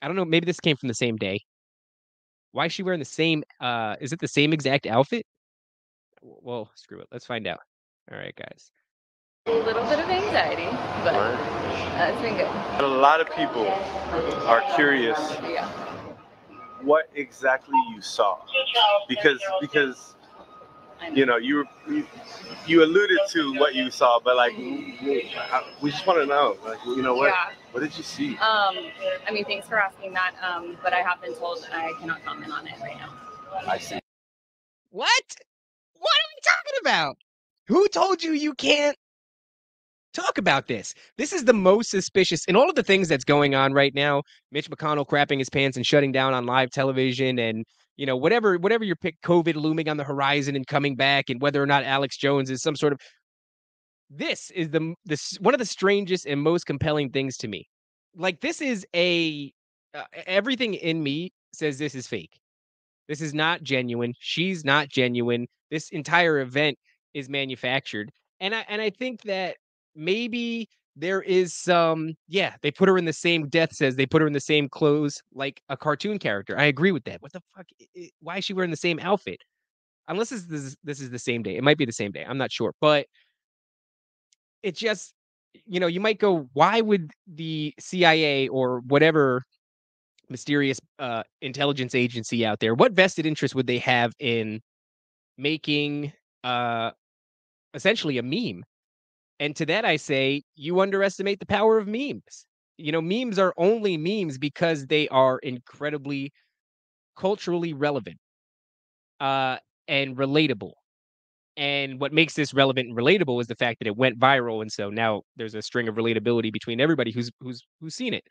[0.02, 1.40] I don't know, maybe this came from the same day.
[2.52, 5.24] Why is she wearing the same uh is it the same exact outfit?
[6.24, 7.08] Well, screw it.
[7.12, 7.60] Let's find out.
[8.12, 8.72] All right, guys.
[9.46, 10.66] A little bit of anxiety,
[11.04, 12.50] but uh, it's been good.
[12.84, 13.68] A lot of people
[14.48, 15.70] are curious Yeah.
[16.82, 18.40] what exactly you saw
[19.08, 20.15] because because I
[21.14, 22.06] you know you you,
[22.66, 26.80] you alluded to what you saw, but like I- we just want to know like
[26.86, 27.52] you know what Yeah.
[27.72, 28.32] what did you see?
[28.38, 28.78] Um,
[29.28, 30.34] I mean, thanks for asking that.
[30.42, 33.14] Um, but I have been told that I cannot comment on it right now.
[33.68, 34.00] I see.
[34.90, 35.24] What?
[35.94, 37.18] What are we talking about?
[37.68, 38.96] Who told you you can't
[40.14, 40.94] talk about this?
[41.18, 44.24] This is the most suspicious in all of the things that's going on right now.
[44.52, 47.66] Mitch McConnell crapping his pants and shutting down on live television and
[47.98, 51.42] you know whatever whatever your pick COVID looming on the horizon and coming back and
[51.42, 53.00] whether or not Alex Jones is some sort of
[54.10, 57.68] this is the this one of the strangest and most compelling things to me.
[58.16, 59.52] Like this is a
[59.94, 62.40] uh, everything in me says this is fake.
[63.08, 64.14] This is not genuine.
[64.20, 65.48] She's not genuine.
[65.72, 66.78] This entire event
[67.14, 68.12] is manufactured.
[68.40, 69.58] And I and I think that
[69.96, 74.22] maybe there is some yeah, they put her in the same death says they put
[74.22, 76.58] her in the same clothes like a cartoon character.
[76.58, 77.22] I agree with that.
[77.22, 77.66] What the fuck?
[78.22, 79.42] Why is she wearing the same outfit?
[80.08, 81.58] Unless this is this is the same day.
[81.58, 82.26] It might be the same day.
[82.28, 82.74] I'm not sure.
[82.80, 83.08] But
[84.64, 85.14] it just
[85.66, 89.44] you know, you might go, why would the CIA or whatever
[90.30, 94.62] mysterious uh, intelligence agency out there, what vested interest would they have in
[95.38, 96.12] making
[96.44, 96.92] uh,
[97.74, 98.64] essentially a meme?
[99.40, 102.46] And to that, I say, you underestimate the power of memes.
[102.78, 106.32] You know, memes are only memes because they are incredibly
[107.18, 108.18] culturally relevant
[109.20, 110.72] uh, and relatable.
[111.58, 114.72] And what makes this relevant and relatable is the fact that it went viral, and
[114.72, 118.26] so now there's a string of relatability between everybody who's who's who's seen it.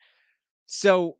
[0.66, 1.16] So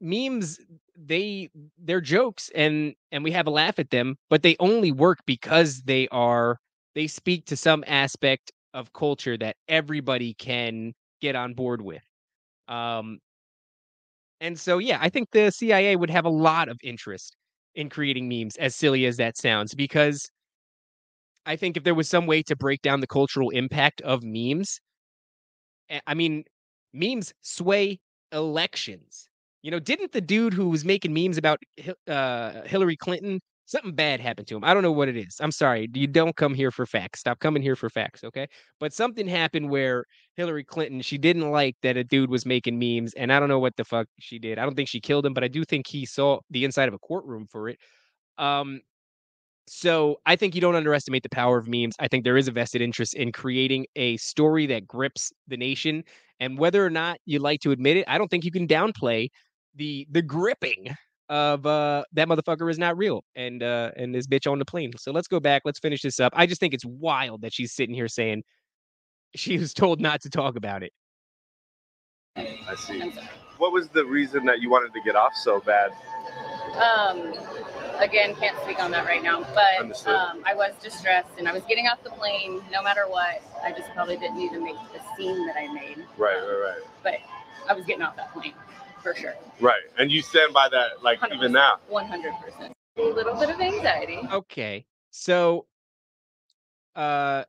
[0.00, 0.60] memes,
[0.96, 5.20] they they're jokes, and and we have a laugh at them, but they only work
[5.26, 6.58] because they are
[6.94, 12.02] they speak to some aspect of culture that everybody can get on board with.
[12.68, 13.18] Um,
[14.40, 17.36] and so yeah, I think the CIA would have a lot of interest
[17.74, 20.28] in creating memes, as silly as that sounds, because
[21.46, 24.80] I think if there was some way to break down the cultural impact of memes,
[25.90, 26.44] eh, I mean,
[26.92, 28.00] memes sway
[28.32, 29.28] elections.
[29.62, 31.58] You know, didn't the dude who was making memes about
[32.06, 34.64] uh, Hillary Clinton, something bad happened to him?
[34.64, 35.36] I don't know what it is.
[35.40, 35.88] I'm sorry.
[35.94, 37.20] You don't come here for facts.
[37.20, 38.46] Stop coming here for facts, okay?
[38.80, 40.04] But something happened where
[40.36, 43.58] Hillary Clinton, she didn't like that a dude was making memes, and I don't know
[43.58, 44.58] what the fuck she did.
[44.58, 46.94] I don't think she killed him, but I do think he saw the inside of
[46.94, 47.78] a courtroom for it.
[48.38, 48.80] Um,
[49.66, 51.94] so I think you don't underestimate the power of memes.
[51.98, 56.04] I think there is a vested interest in creating a story that grips the nation.
[56.40, 59.28] And whether or not you like to admit it, I don't think you can downplay
[59.74, 60.94] the the gripping
[61.30, 64.92] of uh that motherfucker is not real and uh and this bitch on the plane.
[64.98, 65.62] So let's go back.
[65.64, 66.32] Let's finish this up.
[66.36, 68.42] I just think it's wild that she's sitting here saying
[69.34, 70.92] she was told not to talk about it.
[72.36, 73.12] I see.
[73.58, 75.90] What was the reason that you wanted to get off so bad?
[76.76, 77.32] Um,
[78.00, 80.14] again, can't speak on that right now, but Understood.
[80.14, 83.42] um, I was distressed and I was getting off the plane no matter what.
[83.62, 86.82] I just probably didn't need to make the scene that I made, Right, Right, right,
[87.04, 87.14] but
[87.68, 88.54] I was getting off that plane
[89.04, 89.34] for sure.
[89.60, 89.60] right.
[89.60, 89.82] Right.
[89.98, 91.52] And you stand by that, like even 100%.
[91.52, 91.74] now.
[91.92, 92.70] 100%.
[92.98, 94.18] A little bit of anxiety.
[94.32, 94.84] Okay.
[95.10, 95.66] So
[96.96, 97.44] uh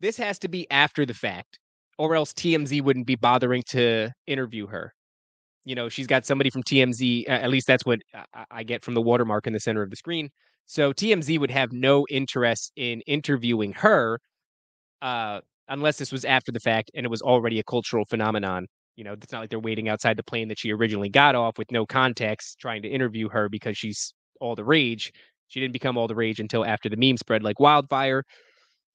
[0.00, 1.58] this has to be after the fact
[1.98, 4.92] or else TMZ wouldn't be bothering to interview her.
[5.64, 8.84] You know, she's got somebody from TMZ, at least that's what I- I I get
[8.84, 10.30] from the watermark in the center of the screen.
[10.66, 14.20] So TMZ would have no interest in interviewing her
[15.02, 18.66] uh unless this was after the fact and it was already a cultural phenomenon.
[18.96, 21.58] You know, it's not like they're waiting outside the plane that she originally got off
[21.58, 25.12] with no context trying to interview her because she's all the rage.
[25.48, 28.24] She didn't become all the rage until after the meme spread like wildfire.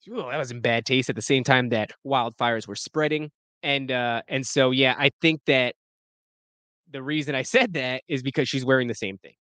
[0.09, 3.29] Ooh, that was in bad taste at the same time that wildfires were spreading.
[3.63, 5.75] And uh and so yeah, I think that
[6.91, 9.33] the reason I said that is because she's wearing the same thing.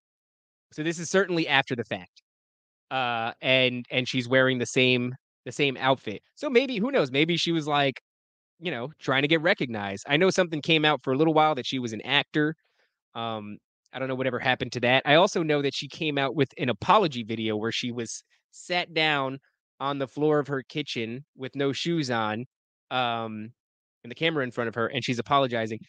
[0.73, 2.21] So this is certainly after the fact.
[2.91, 6.21] Uh and and she's wearing the same the same outfit.
[6.35, 8.01] So maybe who knows, maybe she was like,
[8.59, 10.05] you know, trying to get recognized.
[10.07, 12.55] I know something came out for a little while that she was an actor.
[13.15, 13.57] Um
[13.93, 15.03] I don't know whatever happened to that.
[15.05, 18.93] I also know that she came out with an apology video where she was sat
[18.93, 19.39] down
[19.79, 22.45] on the floor of her kitchen with no shoes on,
[22.91, 23.51] um,
[24.03, 25.79] and the camera in front of her, and she's apologizing.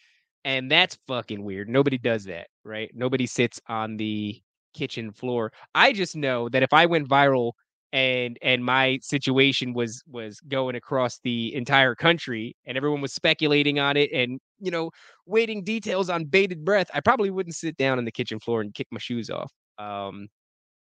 [0.45, 1.69] And that's fucking weird.
[1.69, 2.91] Nobody does that, right?
[2.95, 4.41] Nobody sits on the
[4.75, 5.53] kitchen floor.
[5.75, 7.53] I just know that if I went viral
[7.93, 13.79] and and my situation was was going across the entire country and everyone was speculating
[13.81, 14.91] on it and you know
[15.27, 18.75] waiting details on bated breath, I probably wouldn't sit down on the kitchen floor and
[18.75, 19.53] kick my shoes off.
[19.79, 20.29] Um,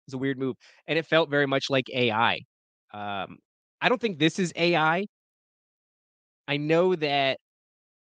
[0.08, 0.55] it's a weird move,
[0.88, 2.41] and it felt very much like AI.
[2.93, 3.38] Um,
[3.81, 5.05] I don't think this is AI.
[6.47, 7.39] I know that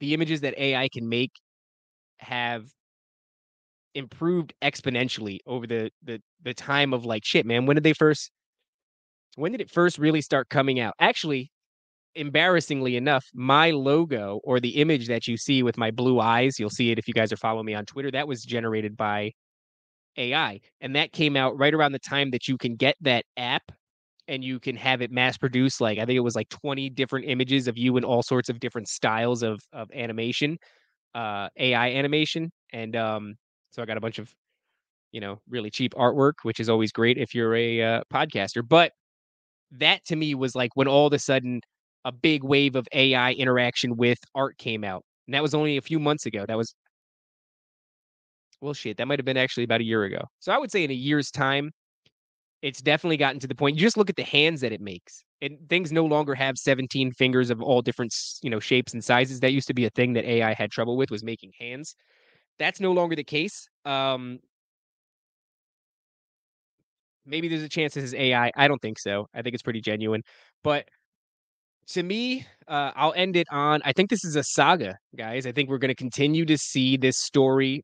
[0.00, 1.32] the images that AI can make
[2.18, 2.64] have
[3.94, 7.66] improved exponentially over the the the time of like shit, man.
[7.66, 8.30] When did they first?
[9.36, 10.94] When did it first really start coming out?
[11.00, 11.50] Actually,
[12.14, 16.70] embarrassingly enough, my logo or the image that you see with my blue eyes, you'll
[16.70, 18.10] see it if you guys are following me on Twitter.
[18.10, 19.32] That was generated by
[20.18, 23.64] AI, and that came out right around the time that you can get that app
[24.28, 25.80] and you can have it mass produced.
[25.80, 28.60] Like I think it was like 20 different images of you in all sorts of
[28.60, 30.58] different styles of of animation,
[31.14, 33.36] uh, AI animation, and um,
[33.70, 34.34] so I got a bunch of
[35.12, 38.66] you know really cheap artwork, which is always great if you're a uh, podcaster.
[38.66, 38.92] But
[39.72, 41.60] that to me was like when all of a sudden
[42.04, 45.82] a big wave of AI interaction with art came out, and that was only a
[45.82, 46.44] few months ago.
[46.46, 46.74] That was
[48.60, 50.22] well, shit, that might have been actually about a year ago.
[50.40, 51.70] So I would say in a year's time,
[52.62, 53.76] it's definitely gotten to the point.
[53.76, 55.24] You just look at the hands that it makes.
[55.40, 59.40] And things no longer have 17 fingers of all different, you know, shapes and sizes.
[59.40, 61.94] That used to be a thing that AI had trouble with was making hands.
[62.58, 63.66] That's no longer the case.
[63.86, 64.40] Um,
[67.30, 68.50] maybe there's a chance this is AI.
[68.56, 69.26] I don't think so.
[69.34, 70.22] I think it's pretty genuine.
[70.64, 70.86] But
[71.88, 75.46] to me, uh, I'll end it on I think this is a saga, guys.
[75.46, 77.82] I think we're going to continue to see this story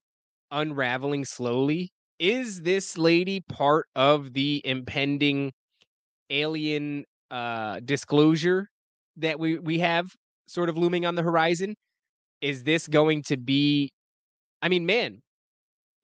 [0.50, 1.90] unraveling slowly.
[2.18, 5.52] Is this lady part of the impending
[6.30, 8.68] alien uh disclosure
[9.16, 10.09] that we we have
[10.48, 11.74] sort of looming on the horizon?
[12.40, 13.90] Is this going to be
[14.62, 15.20] I mean, man,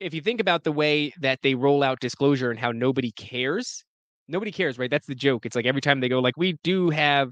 [0.02, 3.84] if you think about the way that they roll out disclosure and how nobody cares,
[4.28, 4.90] nobody cares, right?
[4.90, 5.46] That's the joke.
[5.46, 7.30] It's like every time they go like we do have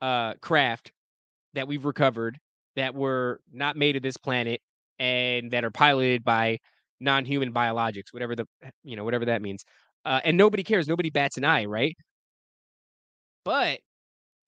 [0.00, 0.92] uh craft
[1.54, 2.38] that we've recovered
[2.76, 4.60] that were not made of this planet
[4.98, 6.58] and that are piloted by
[7.00, 8.46] non-human biologics, whatever the
[8.84, 9.64] you know, whatever that means.
[10.04, 11.96] Uh, and nobody cares, nobody bats an eye, right?
[13.44, 13.80] But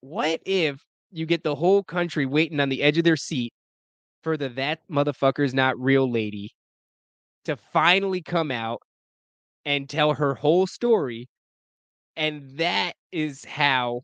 [0.01, 3.53] what if you get the whole country waiting on the edge of their seat
[4.23, 6.51] for the that motherfucker's not real lady
[7.45, 8.81] to finally come out
[9.65, 11.27] and tell her whole story
[12.15, 14.01] and that is how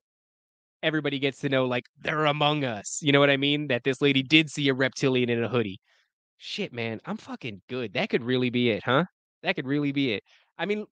[0.83, 2.99] everybody gets to know like they're among us.
[3.01, 3.67] You know what I mean?
[3.67, 5.79] That this lady did see a reptilian in a hoodie.
[6.37, 7.93] Shit, man, I'm fucking good.
[7.93, 9.05] That could really be it, huh?
[9.43, 10.23] That could really be it.
[10.57, 10.85] I mean,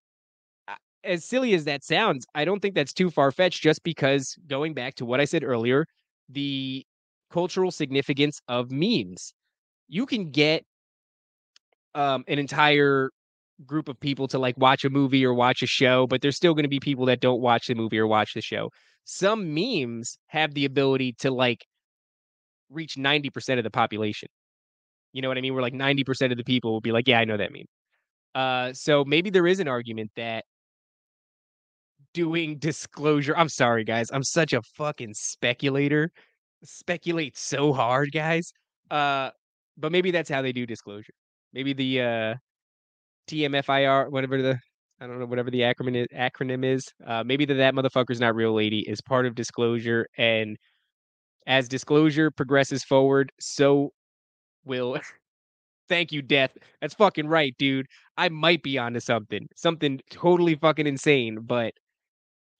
[1.03, 4.73] as silly as that sounds, I don't think that's too far fetched just because going
[4.73, 5.85] back to what I said earlier,
[6.29, 6.85] the
[7.31, 9.33] cultural significance of memes.
[9.87, 10.63] You can get
[11.95, 13.09] um, an entire
[13.65, 16.53] group of people to like watch a movie or watch a show, but there's still
[16.53, 18.69] going to be people that don't watch the movie or watch the show.
[19.05, 21.65] Some memes have the ability to like
[22.69, 24.27] reach 90% of the population.
[25.13, 25.53] You know what I mean?
[25.53, 27.65] Where like 90% of the people will be like, yeah, I know that meme.
[28.33, 30.43] Uh, so maybe there is an argument that
[32.13, 33.35] doing disclosure.
[33.37, 34.09] I'm sorry, guys.
[34.11, 36.11] I'm such a fucking speculator.
[36.63, 38.51] Speculate so hard, guys.
[38.91, 39.29] Uh,
[39.77, 41.13] but maybe that's how they do disclosure.
[41.55, 42.35] Maybe the uh
[43.27, 44.59] TMFIR, whatever the
[44.99, 46.87] I don't know, whatever the acronym is, acronym is.
[47.05, 50.57] Uh, maybe the that motherfucker's not real lady is part of disclosure, and
[51.47, 53.91] as disclosure progresses forward, so
[54.65, 54.97] will.
[55.89, 56.51] Thank you, Death.
[56.81, 57.87] That's fucking right, dude.
[58.17, 61.39] I might be onto something, something totally fucking insane.
[61.41, 61.73] But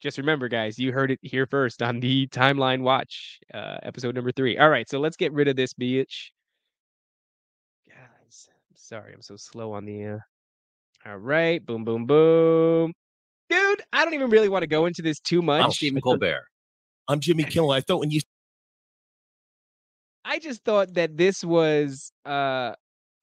[0.01, 4.31] just remember, guys, you heard it here first on the Timeline Watch, uh, episode number
[4.31, 4.58] three.
[4.58, 6.29] All right, so let's get rid of this bitch.
[8.86, 10.06] Sorry, I'm so slow on the.
[10.06, 10.17] Uh...
[11.08, 12.93] All right, boom, boom, boom.
[13.50, 15.63] Dude, I don't even really want to go into this too much.
[15.63, 16.43] I'm Stephen Colbert.
[17.08, 17.71] I'm Jimmy Kimmel.
[17.71, 18.21] I thought when you
[20.24, 22.74] I just thought that this was uh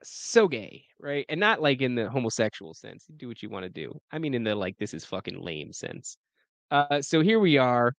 [0.02, 1.24] so gay, right?
[1.28, 3.04] And not like in the homosexual sense.
[3.16, 3.96] Do what you want to do.
[4.10, 6.16] I mean in the like this is fucking lame sense.
[6.72, 7.92] Uh so here we are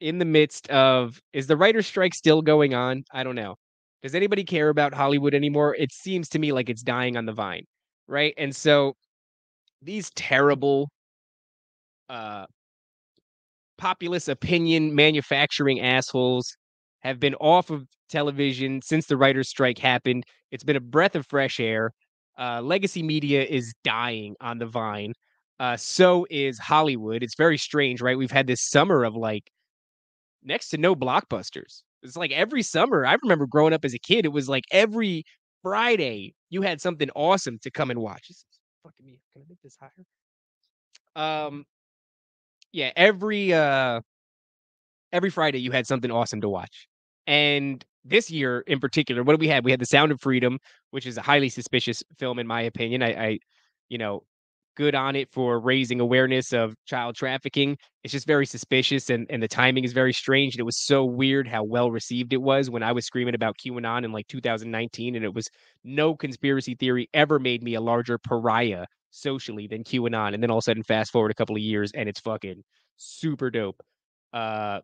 [0.00, 3.04] in the midst of is the writer's strike still going on?
[3.12, 3.56] I don't know.
[4.02, 5.74] Does anybody care about Hollywood anymore?
[5.76, 7.64] It seems to me like it's dying on the vine,
[8.08, 8.34] right?
[8.36, 8.94] And so
[9.82, 10.88] these terrible
[12.08, 12.46] uh
[13.78, 16.56] populist opinion manufacturing assholes
[17.00, 20.24] have been off of television since the writer's strike happened.
[20.50, 21.92] It's been a breath of fresh air.
[22.38, 25.12] Uh, legacy media is dying on the vine.
[25.58, 27.22] Uh, so is Hollywood.
[27.22, 28.18] It's very strange, right?
[28.18, 29.50] We've had this summer of like
[30.42, 31.82] next to no blockbusters.
[32.02, 33.06] It's like every summer.
[33.06, 35.24] I remember growing up as a kid, it was like every
[35.62, 38.28] Friday you had something awesome to come and watch.
[38.28, 38.44] This is
[38.82, 39.18] fucking me.
[39.32, 40.04] Can I make this higher?
[41.16, 41.64] Um,
[42.72, 44.00] yeah, every uh
[45.12, 46.88] every Friday you had something awesome to watch.
[47.26, 49.64] And this year in particular, what do we have?
[49.64, 50.58] We had The Sound of Freedom,
[50.90, 53.02] which is a highly suspicious film in my opinion.
[53.02, 53.38] I, I
[53.88, 54.24] you know,
[54.76, 57.76] good on it for raising awareness of child trafficking.
[58.04, 60.54] It's just very suspicious and and the timing is very strange.
[60.54, 63.56] And it was so weird how well received it was when I was screaming about
[63.58, 65.48] QAnon in like 2019 and it was
[65.82, 70.34] no conspiracy theory ever made me a larger pariah socially than QAnon.
[70.34, 72.62] And then all of a sudden fast forward a couple of years and it's fucking
[72.96, 73.80] super dope.
[74.32, 74.80] Uh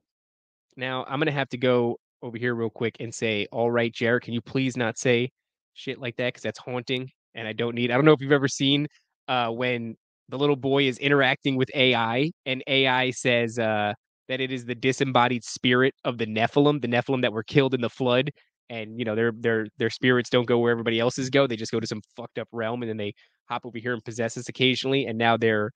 [0.76, 4.22] now I'm gonna have to go over here real quick and say, all right, Jared,
[4.22, 5.30] can you please not say
[5.74, 6.34] shit like that?
[6.34, 8.86] Cause that's haunting and I don't need I don't know if you've ever seen
[9.28, 9.96] uh when
[10.28, 13.92] the little boy is interacting with AI and AI says uh
[14.28, 17.80] that it is the disembodied spirit of the Nephilim, the Nephilim that were killed in
[17.82, 18.30] the flood.
[18.70, 21.46] And you know, their their their spirits don't go where everybody else's go.
[21.46, 23.12] They just go to some fucked up realm and then they
[23.48, 25.06] hop over here and possess us occasionally.
[25.06, 25.70] And now they're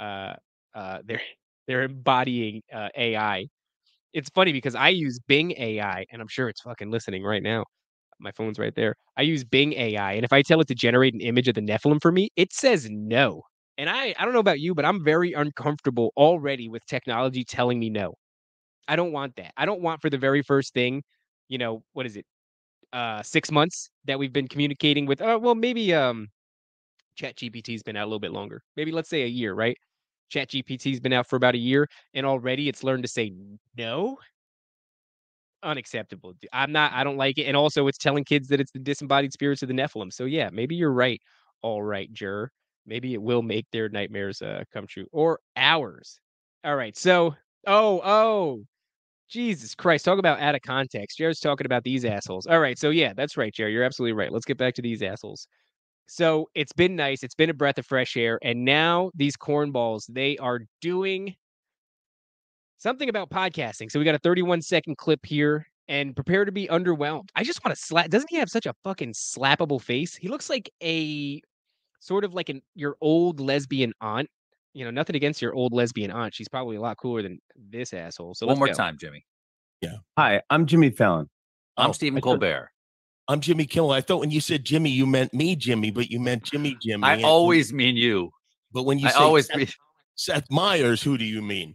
[0.00, 0.34] uh
[0.74, 1.22] uh they're
[1.68, 3.46] they're embodying uh AI
[4.12, 7.64] it's funny because I use Bing AI, and I'm sure it's fucking listening right now.
[8.20, 8.96] My phone's right there.
[9.16, 11.60] I use Bing AI, and if I tell it to generate an image of the
[11.62, 13.42] Nephilim for me, it says no.
[13.78, 17.78] And I I don't know about you, but I'm very uncomfortable already with technology telling
[17.80, 18.14] me no.
[18.88, 19.52] I don't want that.
[19.56, 21.02] I don't want for the very first thing,
[21.48, 22.26] you know, what is it?
[22.92, 26.28] Uh 6 months that we've been communicating with uh well maybe um
[27.20, 28.62] ChatGPT's been out a little bit longer.
[28.76, 29.76] Maybe let's say a year, right?
[30.32, 33.32] ChatGPT's been out for about a year and already it's learned to say
[33.76, 34.18] no.
[35.62, 36.34] Unacceptable.
[36.52, 37.44] I'm not I don't like it.
[37.44, 40.12] And also it's telling kids that it's the disembodied spirits of the Nephilim.
[40.12, 41.20] So yeah, maybe you're right.
[41.62, 42.50] All right, Jur.
[42.86, 45.06] Maybe it will make their nightmares uh come true.
[45.12, 46.18] Or ours.
[46.64, 46.96] All right.
[46.96, 47.34] So
[47.66, 48.64] oh, oh.
[49.28, 51.16] Jesus Christ, talk about out of context.
[51.16, 52.48] Jared's talking about these assholes.
[52.48, 53.72] All right, so yeah, that's right, Jared.
[53.72, 54.32] You're absolutely right.
[54.32, 55.46] Let's get back to these assholes.
[56.08, 57.22] So it's been nice.
[57.22, 58.40] It's been a breath of fresh air.
[58.42, 61.36] And now these cornballs, they are doing
[62.80, 63.90] something about podcasting.
[63.90, 67.28] So we got a 31 second clip here and prepare to be underwhelmed.
[67.36, 68.08] I just want to slap.
[68.10, 70.16] Doesn't he have such a fucking slappable face?
[70.16, 71.40] He looks like a
[72.00, 74.28] sort of like an your old lesbian aunt.
[74.72, 76.34] You know, nothing against your old lesbian aunt.
[76.34, 78.34] She's probably a lot cooler than this asshole.
[78.34, 78.74] So One let's more go.
[78.74, 79.24] time, Jimmy.
[79.80, 79.96] Yeah.
[80.16, 81.28] Hi, I'm Jimmy Fallon.
[81.76, 82.70] I'm Oh, Stephen Colbert.
[83.28, 83.92] I'm Jimmy Kimmel.
[83.92, 87.04] I thought when you said Jimmy, you meant me, Jimmy, but you meant Jimmy, Jimmy.
[87.04, 88.30] I and- always mean you.
[88.72, 89.68] But when you I say always Seth, mean,
[90.14, 91.74] Seth Meyers, who do you mean?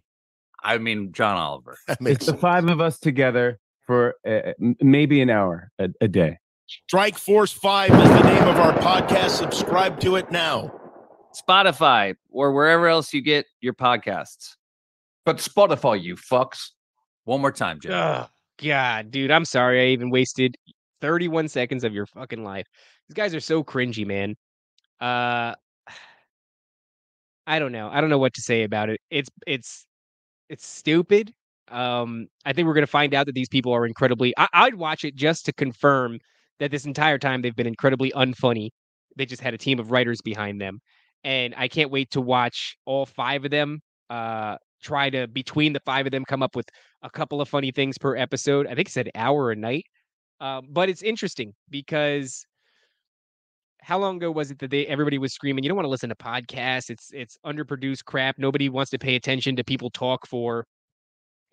[0.66, 1.78] I mean John Oliver.
[1.88, 6.08] That makes It's the five of us together for uh, maybe an hour a, a
[6.08, 6.40] day.
[6.68, 9.30] Strike Force Five is the name of our podcast.
[9.30, 10.74] Subscribe to it now.
[11.36, 14.56] Spotify or wherever else you get your podcasts.
[15.26, 16.70] But Spotify, you fucks.
[17.26, 17.96] One more time, Jimmy.
[17.96, 18.28] Ugh,
[18.64, 20.56] God, dude, I'm sorry I even wasted
[21.02, 22.66] 31 seconds of your fucking life.
[23.08, 24.36] These guys are so cringy, man.
[25.00, 25.54] Uh
[27.48, 27.90] I don't know.
[27.92, 29.00] I don't know what to say about it.
[29.12, 29.86] It's it's
[30.50, 31.32] it's stupid.
[31.70, 34.76] Um I think we're going to find out that these people are incredibly I, I'd
[34.76, 36.20] watch it just to confirm
[36.60, 38.70] that this entire time they've been incredibly unfunny.
[39.18, 40.80] They just had a team of writers behind them.
[41.24, 45.82] And I can't wait to watch all five of them uh try to between the
[45.86, 46.68] five of them come up with
[47.02, 48.68] a couple of funny things per episode.
[48.68, 49.86] I think it said hour a night.
[50.40, 52.46] Um, but it's interesting because
[53.86, 56.10] how long ago was it that they everybody was screaming, you don't want to listen
[56.10, 58.40] to podcasts, it's it's underproduced crap.
[58.40, 60.66] Nobody wants to pay attention to people talk for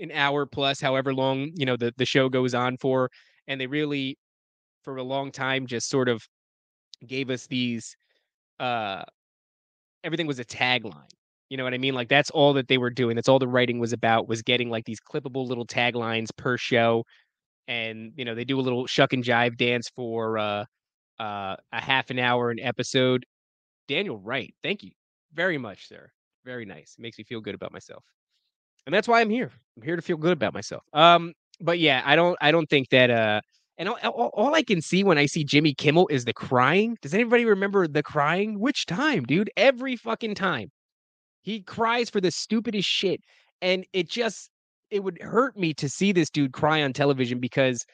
[0.01, 3.11] an hour plus, however long, you know, the, the show goes on for.
[3.49, 4.17] And they really,
[4.83, 6.23] for a long time, just sort of
[7.07, 7.95] gave us these
[8.61, 9.03] uh
[10.05, 11.11] everything was a tagline.
[11.51, 11.95] You know what I mean?
[11.95, 13.15] Like that's all that they were doing.
[13.15, 17.05] That's all the writing was about was getting like these clippable little taglines per show.
[17.69, 20.65] And you know, they do a little shuck and jive dance for uh
[21.21, 23.25] uh a half an hour an episode.
[23.89, 24.93] Daniel Wright, thank you
[25.35, 26.11] very much, sir.
[26.45, 26.97] Very nice.
[26.99, 28.05] Makes me feel good about myself.
[28.87, 29.51] And that's why I'm here.
[29.77, 30.83] I'm here to feel good about myself.
[30.93, 33.41] Um, but yeah, I don't I don't think that uh
[33.79, 36.97] and all, all, all I can see when I see Jimmy Kimmel is the crying.
[37.01, 38.61] Does anybody remember the crying?
[38.61, 39.51] Which time, dude?
[39.57, 40.71] Every fucking time.
[41.43, 43.21] He cries for the stupidest shit.
[43.61, 44.51] And it just
[44.91, 47.85] it would hurt me to see this dude cry on television because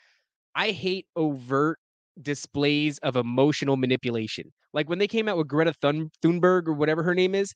[0.55, 1.79] I hate overt
[2.23, 4.53] displays of emotional manipulation.
[4.73, 7.53] Like when they came out with Greta Thun- Thunberg or whatever her name is,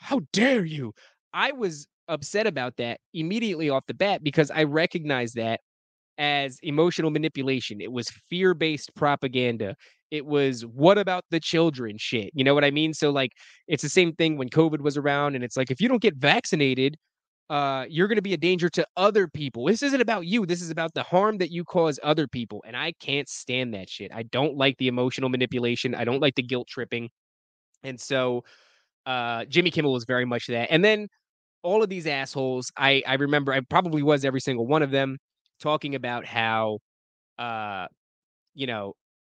[0.00, 0.92] how dare you?
[1.32, 5.60] I was upset about that immediately off the bat because I recognized that
[6.18, 7.80] as emotional manipulation.
[7.80, 9.74] It was fear based propaganda.
[10.10, 12.30] It was what about the children shit.
[12.34, 12.94] You know what I mean?
[12.94, 13.32] So, like,
[13.66, 16.14] it's the same thing when COVID was around, and it's like, if you don't get
[16.14, 16.96] vaccinated,
[17.50, 19.66] uh, you're going to be a danger to other people.
[19.66, 20.46] This isn't about you.
[20.46, 22.62] This is about the harm that you cause other people.
[22.66, 24.12] And I can't stand that shit.
[24.14, 25.94] I don't like the emotional manipulation.
[25.94, 27.10] I don't like the guilt tripping.
[27.82, 28.44] And so,
[29.06, 30.70] uh, Jimmy Kimmel was very much that.
[30.70, 31.08] And then
[31.62, 35.18] all of these assholes, I I remember I probably was every single one of them
[35.60, 36.78] talking about how
[37.38, 37.86] uh
[38.54, 38.94] you know,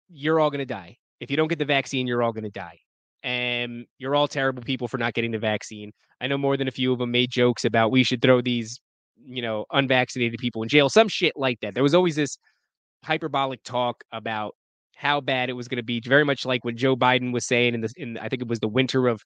[0.08, 0.96] you're all going to die.
[1.20, 2.78] If you don't get the vaccine, you're all going to die.
[3.24, 5.90] And you're all terrible people for not getting the vaccine.
[6.20, 8.78] I know more than a few of them made jokes about we should throw these,
[9.26, 11.74] you know, unvaccinated people in jail, some shit like that.
[11.74, 12.38] There was always this
[13.02, 14.54] hyperbolic talk about
[14.94, 17.74] how bad it was going to be, very much like what Joe Biden was saying
[17.74, 19.22] in the in I think it was the winter of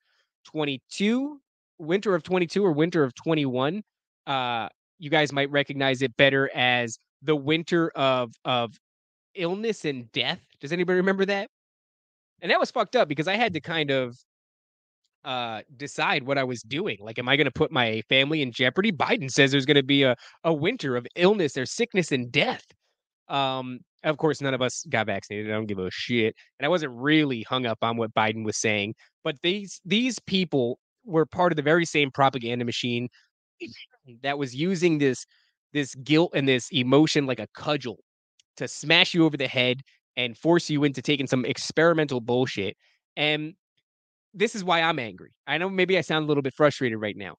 [0.47, 1.41] 22,
[1.79, 3.83] winter of 22 or winter of 21.
[4.27, 4.69] Uh
[4.99, 8.75] you guys might recognize it better as the winter of of
[9.35, 10.41] illness and death.
[10.61, 11.49] Does anybody remember that?
[12.41, 14.17] And that was fucked up because I had to kind of
[15.25, 16.99] uh decide what I was doing.
[17.01, 18.93] Like, am I gonna put my family in jeopardy?
[18.93, 22.65] Biden says there's gonna be a, a winter of illness, there's sickness and death.
[23.29, 25.51] Um, of course, none of us got vaccinated.
[25.51, 26.35] I don't give a shit.
[26.59, 30.79] And I wasn't really hung up on what Biden was saying, but these these people
[31.05, 33.09] were part of the very same propaganda machine
[34.23, 35.27] that was using this
[35.73, 37.99] this guilt and this emotion like a cudgel
[38.57, 39.83] to smash you over the head
[40.19, 42.77] and force you into taking some experimental bullshit.
[43.17, 43.55] And
[44.35, 45.31] this is why I'm angry.
[45.47, 47.37] I know maybe I sound a little bit frustrated right now.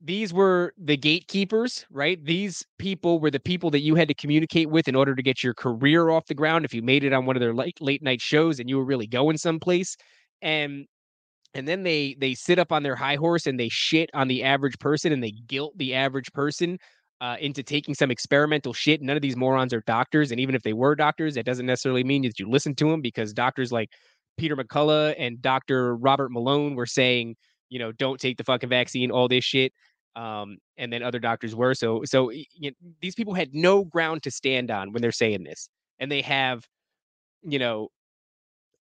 [0.00, 2.22] These were the gatekeepers, right?
[2.24, 5.42] These people were the people that you had to communicate with in order to get
[5.42, 6.64] your career off the ground.
[6.64, 8.84] If you made it on one of their late late night shows and you were
[8.84, 9.96] really going someplace,
[10.42, 10.86] and
[11.54, 14.44] and then they they sit up on their high horse and they shit on the
[14.44, 16.78] average person and they guilt the average person
[17.20, 19.02] uh, into taking some experimental shit.
[19.02, 22.04] None of these morons are doctors, and even if they were doctors, that doesn't necessarily
[22.04, 23.90] mean that you listen to them because doctors like
[24.36, 25.96] Peter McCullough and Dr.
[25.96, 27.36] Robert Malone were saying,
[27.68, 29.72] you know, don't take the fucking vaccine, all this shit.
[30.16, 31.74] Um, and then other doctors were.
[31.74, 35.42] So, so you know, these people had no ground to stand on when they're saying
[35.42, 36.64] this, and they have,
[37.42, 37.88] you know,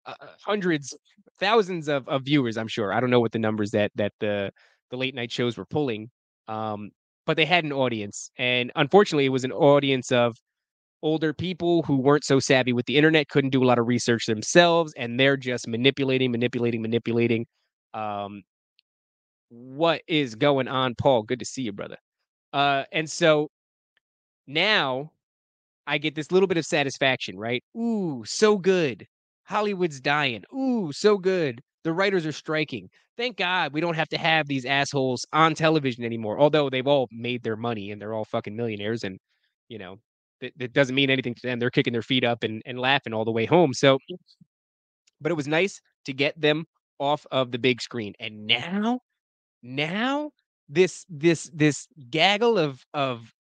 [0.06, 0.14] uh,
[0.44, 0.96] hundreds,
[1.40, 2.58] thousands of, of viewers.
[2.58, 2.92] I'm sure.
[2.92, 4.52] I don't know what the numbers that that the
[4.90, 6.10] the late night shows were pulling,
[6.50, 6.92] um,
[7.26, 10.38] but they had an audience, and unfortunately, it was an audience of
[11.04, 14.26] older people who weren't so savvy with the internet, couldn't do a lot of research
[14.26, 17.46] themselves, and they're just manipulating, manipulating, manipulating.
[17.94, 18.44] Um,
[19.50, 21.24] what is going on, Paul?
[21.24, 21.98] Good to see you, brother.
[22.54, 23.50] Uh, and so
[24.48, 25.12] now
[25.88, 27.64] I get this little bit of satisfaction, right?
[27.78, 29.08] Ooh, so good.
[29.44, 30.44] Hollywood's dying.
[30.54, 31.62] Ooh, so good.
[31.84, 32.90] The writers are striking.
[33.18, 36.40] Thank God we don't have to have these assholes on television anymore.
[36.40, 39.20] Although they've all made their money and they're all fucking millionaires, and
[39.68, 39.98] you know
[40.42, 41.60] that, that doesn't mean anything to them.
[41.60, 43.74] They're kicking their feet up and, and laughing all the way home.
[43.74, 44.00] So,
[45.20, 46.66] but it was nice to get them
[47.00, 48.14] off of the big screen.
[48.20, 49.00] And now,
[49.64, 50.32] now
[50.70, 53.34] this this this gaggle of of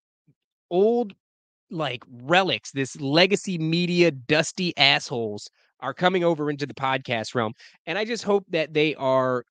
[0.69, 1.13] old
[1.69, 5.49] like relics, this legacy media dusty assholes
[5.81, 7.53] are coming over into the podcast realm.
[7.85, 9.43] And I just hope that they are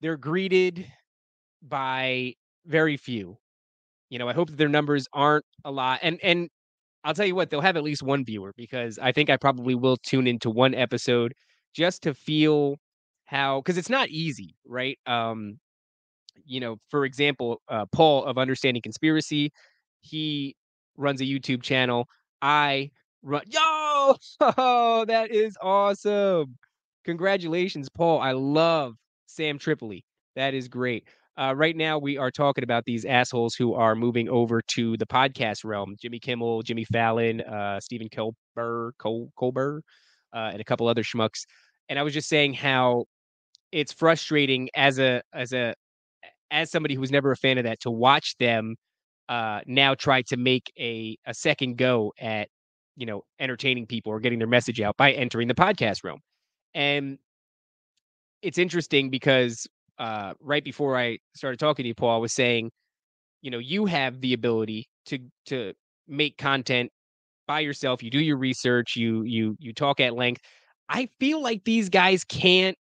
[0.00, 0.86] they're greeted
[1.62, 2.34] by
[2.66, 3.38] very few.
[4.10, 6.00] You know, I hope that their numbers aren't a lot.
[6.02, 6.48] And and
[7.04, 9.74] I'll tell you what, they'll have at least one viewer because I think I probably
[9.74, 11.34] will tune into one episode
[11.74, 12.76] just to feel
[13.26, 14.98] how because it's not easy, right?
[15.06, 15.58] Um,
[16.44, 19.52] you know, for example, uh, Paul of Understanding Conspiracy,
[20.00, 20.54] he
[20.96, 22.06] runs a YouTube channel.
[22.42, 22.90] I
[23.26, 23.42] run.
[23.46, 26.56] Yo, oh, that is awesome!
[27.04, 28.20] Congratulations, Paul.
[28.20, 28.94] I love
[29.26, 30.04] Sam Tripoli.
[30.36, 31.08] That is great.
[31.38, 35.06] Uh, right now, we are talking about these assholes who are moving over to the
[35.06, 39.82] podcast realm: Jimmy Kimmel, Jimmy Fallon, uh, Stephen Colbert, Col- Colbert,
[40.34, 41.44] uh, and a couple other schmucks.
[41.88, 43.04] And I was just saying how
[43.72, 45.74] it's frustrating as a as a
[46.50, 48.76] as somebody who was never a fan of that to watch them
[49.28, 52.48] uh, now try to make a a second go at
[52.96, 56.20] you know entertaining people or getting their message out by entering the podcast realm.
[56.74, 57.18] And
[58.42, 59.66] it's interesting because
[59.98, 62.70] uh, right before I started talking to you, Paul, I was saying,
[63.42, 65.72] you know, you have the ability to to
[66.08, 66.90] make content
[67.46, 68.02] by yourself.
[68.02, 68.96] You do your research.
[68.96, 70.42] You you you talk at length.
[70.88, 72.76] I feel like these guys can't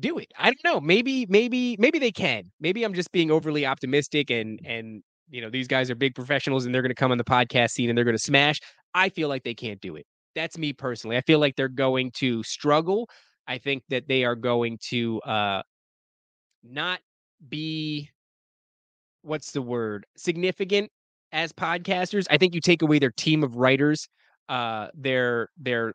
[0.00, 0.30] do it.
[0.38, 0.80] I don't know.
[0.80, 2.50] Maybe maybe maybe they can.
[2.60, 6.66] Maybe I'm just being overly optimistic and and you know these guys are big professionals
[6.66, 8.58] and they're going to come on the podcast scene and they're going to smash.
[8.94, 10.06] I feel like they can't do it.
[10.34, 11.16] That's me personally.
[11.16, 13.08] I feel like they're going to struggle.
[13.46, 15.62] I think that they are going to uh
[16.62, 17.00] not
[17.48, 18.10] be
[19.22, 20.90] what's the word significant
[21.32, 24.08] as podcasters i think you take away their team of writers
[24.48, 25.94] uh their their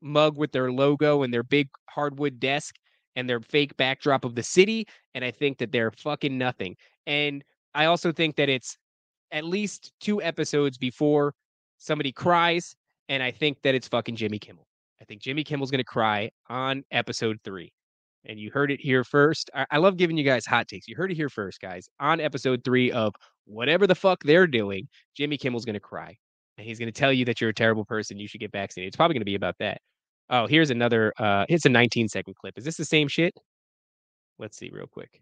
[0.00, 2.76] mug with their logo and their big hardwood desk
[3.16, 6.76] and their fake backdrop of the city and i think that they're fucking nothing
[7.06, 8.76] and i also think that it's
[9.32, 11.34] at least two episodes before
[11.78, 12.76] somebody cries
[13.08, 14.66] and i think that it's fucking jimmy kimmel
[15.00, 17.72] i think jimmy kimmel's going to cry on episode 3
[18.26, 19.50] and you heard it here first.
[19.54, 20.88] I, I love giving you guys hot takes.
[20.88, 21.88] You heard it here first, guys.
[22.00, 23.14] On episode three of
[23.44, 26.16] whatever the fuck they're doing, Jimmy Kimmel's gonna cry.
[26.56, 28.18] And he's gonna tell you that you're a terrible person.
[28.18, 28.88] You should get vaccinated.
[28.88, 29.80] It's probably gonna be about that.
[30.30, 32.56] Oh, here's another uh here's a 19 second clip.
[32.56, 33.34] Is this the same shit?
[34.38, 35.20] Let's see real quick.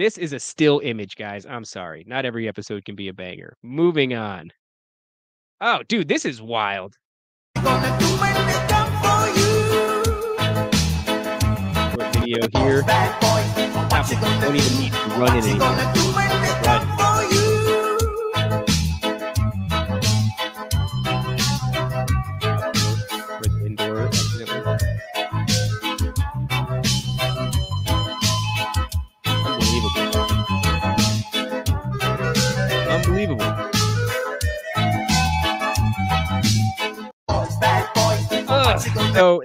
[0.00, 1.44] This is a still image, guys.
[1.44, 2.04] I'm sorry.
[2.06, 3.58] Not every episode can be a banger.
[3.62, 4.50] Moving on.
[5.60, 6.96] Oh, dude, this is wild.
[7.54, 7.74] Video
[12.56, 12.80] here.
[14.40, 16.29] Don't even need to run it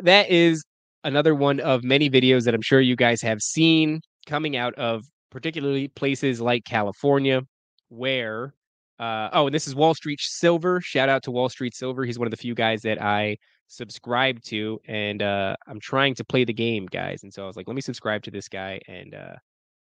[0.05, 0.63] that is
[1.03, 5.03] another one of many videos that I'm sure you guys have seen coming out of
[5.31, 7.41] particularly places like California,
[7.89, 8.53] where
[8.97, 10.79] Uh, oh, and this is Wall Street Silver.
[10.81, 12.05] Shout out to Wall Street Silver.
[12.05, 13.35] He's one of the few guys that I
[13.67, 17.23] subscribe to, and uh, I'm trying to play the game, guys.
[17.23, 19.35] And so I was like, let me subscribe to this guy and uh,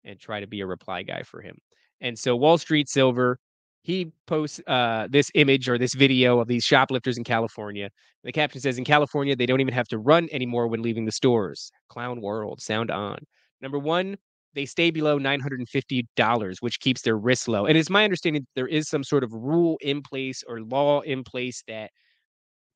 [0.04, 1.56] and try to be a reply guy for him.
[2.00, 3.38] And so Wall Street Silver,
[3.86, 7.88] he posts uh, this image or this video of these shoplifters in California.
[8.24, 11.12] The caption says, "In California, they don't even have to run anymore when leaving the
[11.12, 13.18] stores." Clown world, sound on.
[13.62, 14.16] Number one,
[14.54, 17.66] they stay below $950, which keeps their risk low.
[17.66, 21.22] And it's my understanding there is some sort of rule in place or law in
[21.22, 21.90] place that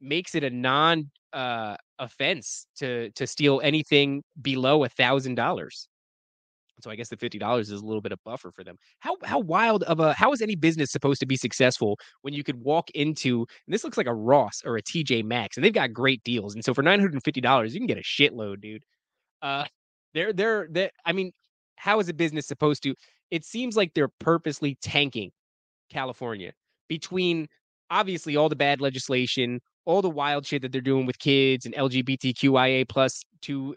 [0.01, 5.90] makes it a non uh, offense to to steal anything below a thousand dollars.
[6.81, 8.77] So I guess the fifty dollars is a little bit of buffer for them.
[9.01, 12.45] How how wild of a how is any business supposed to be successful when you
[12.45, 15.73] could walk into and this looks like a Ross or a TJ Maxx and they've
[15.73, 18.03] got great deals and so for nine hundred and fifty dollars you can get a
[18.03, 18.85] shitload, dude.
[19.43, 19.65] Uh,
[20.15, 21.33] they're they're they I mean,
[21.77, 22.95] how is a business supposed to?
[23.31, 25.31] It seems like they're purposely tanking
[25.91, 26.53] California
[26.89, 27.47] between
[27.91, 31.75] obviously all the bad legislation, all the wild shit that they're doing with kids and
[31.75, 33.77] LGBTQIA plus two.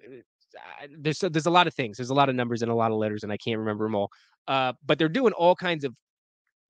[0.98, 1.98] There's there's a lot of things.
[1.98, 3.96] There's a lot of numbers and a lot of letters, and I can't remember them
[3.96, 4.10] all.
[4.48, 5.94] Uh, but they're doing all kinds of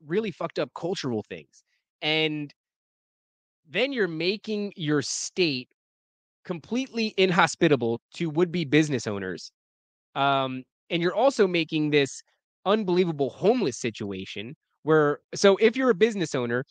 [0.05, 1.63] really fucked up cultural things,
[2.01, 2.53] and
[3.69, 5.69] then you're making your state
[6.45, 9.51] completely inhospitable to would-be business owners.
[10.15, 12.23] Um, and you're also making this
[12.65, 16.65] unbelievable homeless situation where so if you're a business owner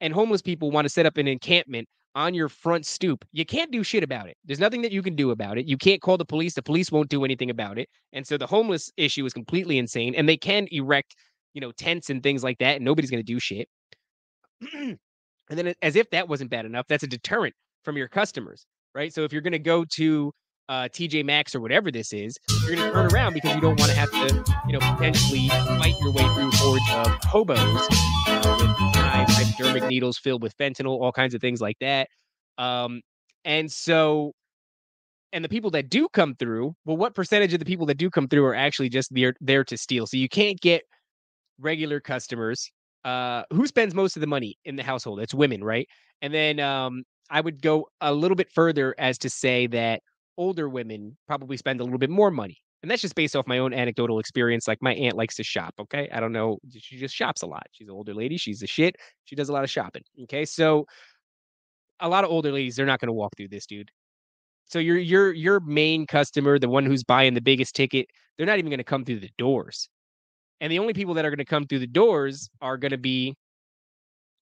[0.00, 3.70] and homeless people want to set up an encampment on your front stoop, you can't
[3.70, 4.36] do shit about it.
[4.46, 5.66] There's nothing that you can do about it.
[5.66, 6.54] You can't call the police.
[6.54, 7.88] The police won't do anything about it.
[8.14, 10.14] And so the homeless issue is completely insane.
[10.14, 11.14] And they can erect,
[11.52, 13.68] you know, tents and things like that, and nobody's going to do shit.
[14.72, 14.98] and
[15.50, 17.54] then, as if that wasn't bad enough, that's a deterrent
[17.84, 18.64] from your customers,
[18.94, 19.12] right?
[19.12, 20.32] So if you're going to go to
[20.70, 23.78] uh, TJ Maxx or whatever this is, you're going to turn around because you don't
[23.78, 28.15] want to have to, you know, potentially fight your way through hordes of hobos
[29.56, 32.08] hypodermic needles filled with fentanyl, all kinds of things like that.
[32.58, 33.00] Um,
[33.44, 34.32] and so,
[35.32, 38.10] and the people that do come through, well, what percentage of the people that do
[38.10, 40.06] come through are actually just there there to steal?
[40.06, 40.82] So you can't get
[41.58, 42.70] regular customers.
[43.04, 45.20] Uh, who spends most of the money in the household?
[45.20, 45.86] It's women, right?
[46.22, 50.00] And then um, I would go a little bit further as to say that
[50.36, 52.56] older women probably spend a little bit more money.
[52.82, 54.68] And that's just based off my own anecdotal experience.
[54.68, 55.74] Like my aunt likes to shop.
[55.80, 56.08] Okay.
[56.12, 56.58] I don't know.
[56.76, 57.66] She just shops a lot.
[57.72, 58.36] She's an older lady.
[58.36, 58.96] She's a shit.
[59.24, 60.02] She does a lot of shopping.
[60.24, 60.44] Okay.
[60.44, 60.86] So
[62.00, 63.90] a lot of older ladies, they're not going to walk through this, dude.
[64.66, 68.06] So your your your main customer, the one who's buying the biggest ticket,
[68.36, 69.88] they're not even going to come through the doors.
[70.60, 72.98] And the only people that are going to come through the doors are going to
[72.98, 73.34] be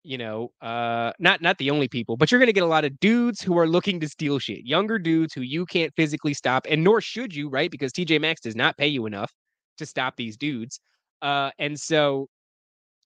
[0.05, 2.85] you know, uh, not not the only people, but you're going to get a lot
[2.85, 4.65] of dudes who are looking to steal shit.
[4.65, 7.71] Younger dudes who you can't physically stop, and nor should you, right?
[7.71, 9.33] Because TJ Maxx does not pay you enough
[9.79, 10.79] to stop these dudes.
[11.23, 12.29] Uh, and so,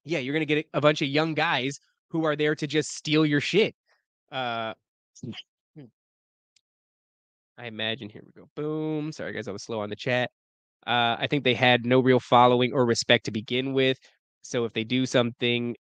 [0.05, 1.79] yeah, you're going to get a bunch of young guys
[2.11, 3.75] who are there to just steal your shit.
[4.33, 4.75] Uh,
[7.59, 8.09] I imagine.
[8.09, 8.49] Here we go.
[8.57, 9.13] Boom.
[9.13, 10.31] Sorry, guys, I was slow on the chat.
[10.87, 13.99] Uh, I think they had no real following or respect to begin with.
[14.43, 15.77] So if they do something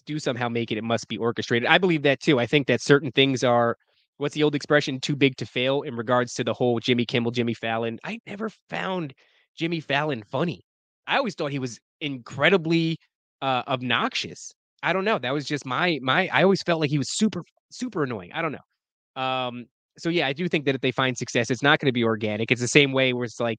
[0.00, 1.68] do somehow make it, it must be orchestrated.
[1.68, 2.40] I believe that too.
[2.40, 3.76] I think that certain things are
[4.16, 7.32] what's the old expression too big to fail in regards to the whole Jimmy Kimmel,
[7.32, 7.98] Jimmy Fallon.
[8.04, 9.12] I never found
[9.56, 10.62] Jimmy Fallon funny.
[11.06, 12.96] I always thought he was incredibly
[13.42, 14.52] uh, obnoxious.
[14.82, 15.18] I don't know.
[15.18, 16.28] That was just my my.
[16.32, 18.32] I always felt like he was super super annoying.
[18.32, 19.22] I don't know.
[19.22, 19.66] Um.
[19.98, 22.04] So yeah, I do think that if they find success, it's not going to be
[22.04, 22.50] organic.
[22.50, 23.58] It's the same way where it's like,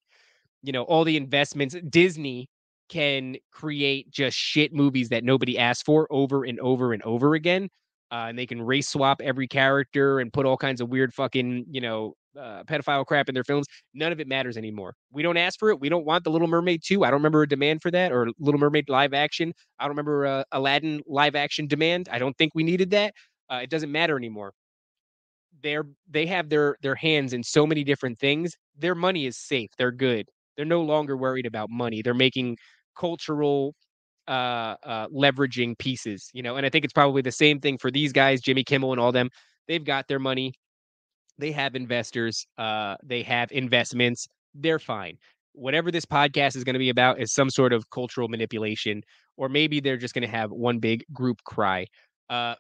[0.64, 1.76] you know, all the investments.
[1.90, 2.48] Disney
[2.94, 7.68] can create just shit movies that nobody asked for over and over and over again.
[8.12, 11.66] Uh, and they can race swap every character and put all kinds of weird fucking,
[11.72, 13.66] you know, uh, pedophile crap in their films.
[13.96, 14.94] None of it matters anymore.
[15.12, 15.80] We don't ask for it.
[15.80, 17.04] We don't want the Little Mermaid 2.
[17.04, 19.52] I don't remember a demand for that or Little Mermaid live action.
[19.80, 22.08] I don't remember uh, Aladdin live action demand.
[22.12, 23.16] I don't think we needed that.
[23.52, 24.54] Uh, it doesn't matter anymore.
[25.64, 28.56] They're they have their their hands in so many different things.
[28.78, 29.70] Their money is safe.
[29.78, 30.28] They're good.
[30.56, 32.04] They're no longer worried about money.
[32.04, 32.58] They're making
[32.98, 33.76] cultural
[34.28, 36.56] uh, uh, leveraging pieces, you know.
[36.56, 39.12] And I think it's probably the same thing for these guys, Jimmy Kimmel and all
[39.12, 39.30] them.
[39.68, 40.54] They've got their money.
[41.38, 42.46] They have investors.
[42.58, 44.28] Uh, they have investments.
[44.54, 45.18] They're fine.
[45.54, 49.04] Whatever this podcast is going to be about is some sort of cultural manipulation,
[49.38, 51.86] or maybe they're just going to have one big group cry.
[52.30, 52.56] Uh,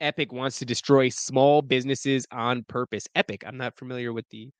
[0.00, 3.06] Epic wants to destroy small businesses on purpose.
[3.14, 3.42] Epic.
[3.46, 4.50] I'm not familiar with the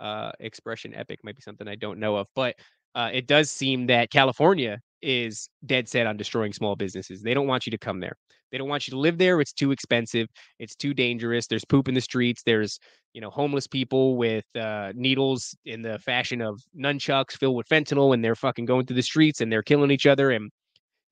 [0.00, 1.20] uh, expression epic.
[1.22, 2.56] Might be something I don't know of, but
[2.98, 7.22] uh, it does seem that California is dead set on destroying small businesses.
[7.22, 8.16] They don't want you to come there.
[8.50, 9.40] They don't want you to live there.
[9.40, 10.26] It's too expensive.
[10.58, 11.46] It's too dangerous.
[11.46, 12.42] There's poop in the streets.
[12.44, 12.80] There's,
[13.12, 18.14] you know, homeless people with uh, needles in the fashion of nunchucks filled with fentanyl,
[18.14, 20.32] and they're fucking going through the streets and they're killing each other.
[20.32, 20.50] And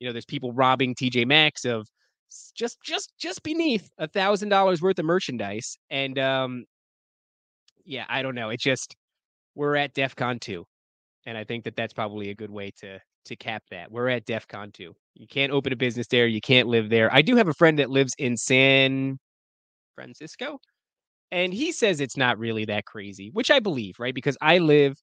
[0.01, 1.87] you know, there's people robbing TJ Maxx of
[2.57, 5.79] just just just beneath a thousand dollars worth of merchandise.
[5.91, 6.65] And um
[7.85, 8.49] yeah, I don't know.
[8.49, 8.97] It just
[9.55, 10.67] we're at DEF CON 2.
[11.27, 13.91] And I think that that's probably a good way to to cap that.
[13.91, 14.95] We're at DEF CON 2.
[15.17, 16.27] You can't open a business there.
[16.29, 17.13] You can't live there.
[17.13, 19.19] I do have a friend that lives in San
[19.97, 20.61] Francisco,
[21.33, 24.15] and he says it's not really that crazy, which I believe, right?
[24.15, 24.97] Because I live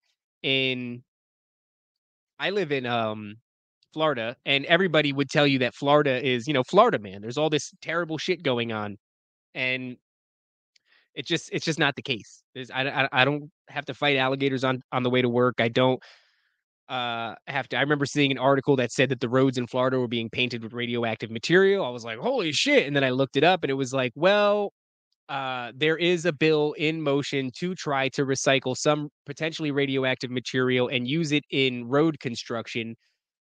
[0.43, 1.03] in
[2.39, 3.35] I live in um
[3.93, 7.21] Florida, and everybody would tell you that Florida is, you know, Florida, man.
[7.21, 8.97] There's all this terrible shit going on,
[9.55, 9.97] and
[11.15, 12.43] it just it's just not the case.
[12.55, 15.55] There's I I, I don't have to fight alligators on on the way to work.
[15.59, 16.01] I don't
[16.89, 17.77] uh have to.
[17.77, 20.63] I remember seeing an article that said that the roads in Florida were being painted
[20.63, 21.85] with radioactive material.
[21.85, 22.87] I was like, holy shit!
[22.87, 24.73] And then I looked it up, and it was like, well,
[25.29, 30.89] uh, there is a bill in motion to try to recycle some potentially radioactive material
[30.89, 32.95] and use it in road construction.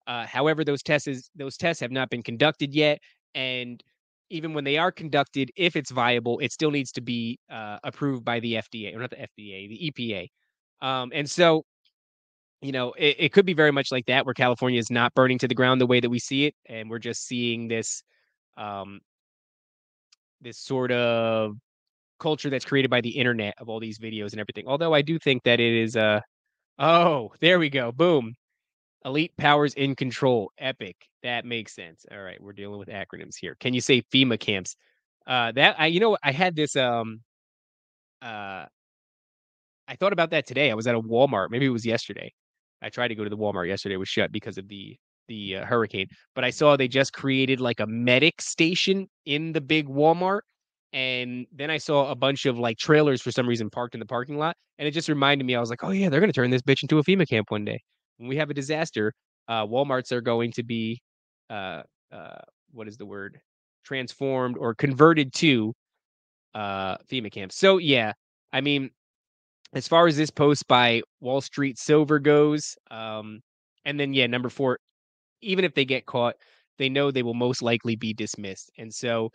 [0.07, 2.99] Uh, however, those tests is, those tests have not been conducted yet,
[3.33, 3.81] and
[4.31, 8.25] even when they are conducted, if it's viable, it still needs to be uh, approved
[8.25, 10.29] by the FDA or not the FDA, the EPA.
[10.87, 11.63] Um, and so,
[12.61, 15.37] you know, it, it could be very much like that, where California is not burning
[15.39, 18.03] to the ground the way that we see it, and we're just seeing this
[18.57, 19.01] um,
[20.41, 21.55] this sort of
[22.19, 24.65] culture that's created by the internet of all these videos and everything.
[24.67, 26.21] Although I do think that it is uh
[26.79, 27.91] oh, there we go.
[27.91, 28.35] Boom.
[29.05, 30.51] Elite powers in control.
[30.57, 30.95] Epic.
[31.23, 32.05] That makes sense.
[32.11, 33.55] All right, we're dealing with acronyms here.
[33.59, 34.75] Can you say FEMA camps?
[35.27, 37.21] Uh that I you know I had this um
[38.21, 38.65] uh
[39.87, 40.71] I thought about that today.
[40.71, 41.49] I was at a Walmart.
[41.49, 42.31] Maybe it was yesterday.
[42.81, 43.95] I tried to go to the Walmart yesterday.
[43.95, 44.97] It was shut because of the
[45.27, 46.07] the uh, hurricane.
[46.35, 50.41] But I saw they just created like a medic station in the big Walmart
[50.93, 54.05] and then I saw a bunch of like trailers for some reason parked in the
[54.05, 55.55] parking lot, and it just reminded me.
[55.55, 57.65] I was like, "Oh yeah, they're gonna turn this bitch into a FEMA camp one
[57.65, 57.81] day."
[58.21, 59.13] When we have a disaster,
[59.47, 61.01] uh, WalMarts are going to be,
[61.49, 62.37] uh, uh,
[62.71, 63.41] what is the word?
[63.83, 65.73] Transformed or converted to
[66.53, 67.55] uh, FEMA camps.
[67.55, 68.13] So yeah,
[68.53, 68.91] I mean,
[69.73, 73.39] as far as this post by Wall Street Silver goes, um,
[73.85, 74.77] and then yeah, number four,
[75.41, 76.35] even if they get caught,
[76.77, 79.31] they know they will most likely be dismissed, and so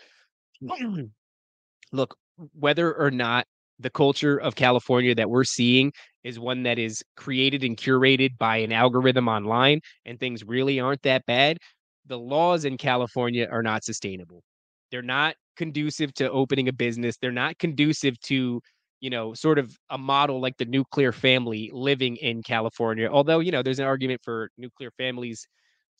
[1.93, 2.17] look,
[2.55, 3.47] whether or not
[3.79, 5.93] the culture of California that we're seeing
[6.25, 11.03] is one that is created and curated by an algorithm online and things really aren't
[11.03, 11.59] that bad,
[12.07, 14.43] the laws in California are not sustainable.
[14.91, 17.17] They're not conducive to opening a business.
[17.21, 18.61] They're not conducive to,
[19.01, 23.09] you know, sort of a model like the nuclear family living in California.
[23.11, 25.47] Although, you know, there's an argument for nuclear families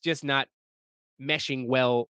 [0.05, 0.47] just not
[1.21, 2.09] meshing well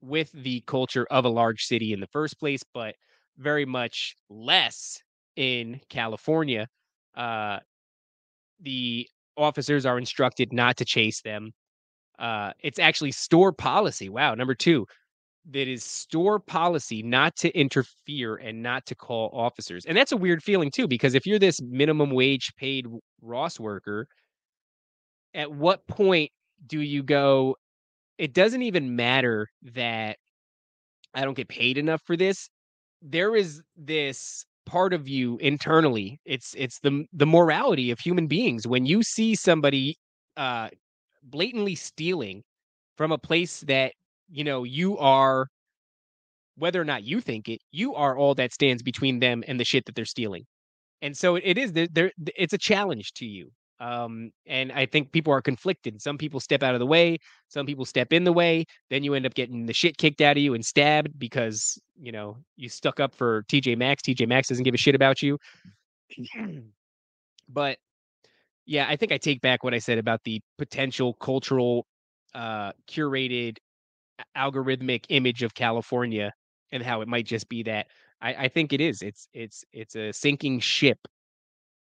[0.00, 2.94] with the culture of a large city in the first place, but
[3.38, 4.98] very much less
[5.36, 6.66] in California.
[7.16, 7.58] Uh,
[8.60, 11.52] the officers are instructed not to chase them.
[12.18, 14.08] Uh, it's actually store policy.
[14.08, 14.86] Wow, number two,
[15.50, 19.86] that is store policy not to interfere and not to call officers.
[19.86, 22.86] And that's a weird feeling too, because if you're this minimum wage paid
[23.22, 24.06] Ross worker,
[25.32, 26.30] at what point
[26.66, 27.56] do you go,
[28.18, 30.18] it doesn't even matter that
[31.14, 32.50] I don't get paid enough for this.
[33.02, 36.20] There is this part of you internally.
[36.24, 38.66] It's it's the the morality of human beings.
[38.66, 39.96] When you see somebody
[40.36, 40.68] uh
[41.22, 42.42] blatantly stealing
[42.96, 43.92] from a place that,
[44.30, 45.48] you know, you are
[46.56, 49.64] whether or not you think it, you are all that stands between them and the
[49.64, 50.44] shit that they're stealing.
[51.02, 53.50] And so it is there it's a challenge to you.
[53.80, 56.02] Um, and I think people are conflicted.
[56.02, 57.18] Some people step out of the way,
[57.48, 58.66] some people step in the way.
[58.90, 62.12] Then you end up getting the shit kicked out of you and stabbed because you
[62.12, 64.02] know you stuck up for TJ Maxx.
[64.02, 65.38] TJ Maxx doesn't give a shit about you.
[67.48, 67.78] but
[68.66, 71.86] yeah, I think I take back what I said about the potential cultural,
[72.34, 73.56] uh, curated,
[74.36, 76.32] algorithmic image of California
[76.70, 77.86] and how it might just be that.
[78.20, 79.02] I, I think it is.
[79.02, 80.98] It's it's it's a sinking ship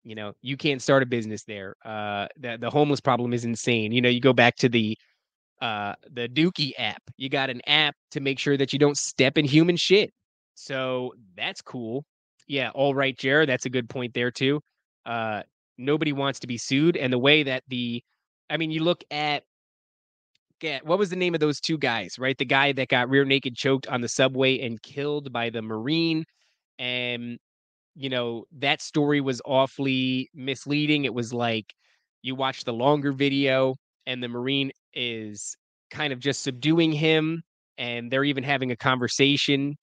[0.09, 1.77] you know, you can't start a business there.
[1.85, 3.93] Uh, the the homeless problem is insane.
[3.93, 4.97] You know, you go back to the
[5.61, 7.03] uh the Dookie app.
[7.17, 10.13] You got an app to make sure that you don't step in human shit.
[10.55, 12.05] So that's cool.
[12.47, 13.49] Yeah, all right, Jared.
[13.49, 14.61] That's a good point there too.
[15.05, 15.43] Uh,
[15.77, 18.03] nobody wants to be sued, and the way that the,
[18.49, 19.45] I mean, you look at
[20.61, 22.37] get what was the name of those two guys, right?
[22.39, 26.25] The guy that got rear naked choked on the subway and killed by the Marine,
[26.79, 27.39] and
[27.99, 31.05] you know, that story was awfully misleading.
[31.05, 31.75] It was like
[32.23, 33.75] you watch the longer video
[34.07, 35.57] and the Marine is
[35.91, 37.43] kind of just subduing him
[37.79, 39.77] and they're even having a conversation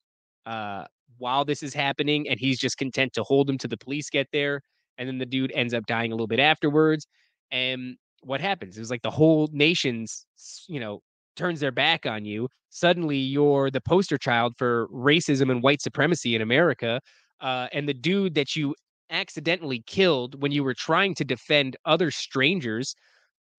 [0.45, 0.85] uh
[1.17, 4.27] while this is happening and he's just content to hold him till the police get
[4.33, 4.61] there
[4.97, 7.07] and then the dude ends up dying a little bit afterwards
[7.51, 10.25] and what happens is like the whole nation's
[10.67, 11.01] you know
[11.35, 16.35] turns their back on you, suddenly you're the poster child for racism and white supremacy
[16.35, 17.01] in America.
[17.45, 18.73] Uh, and the dude that you
[19.11, 22.95] accidentally killed when you were trying to defend other strangers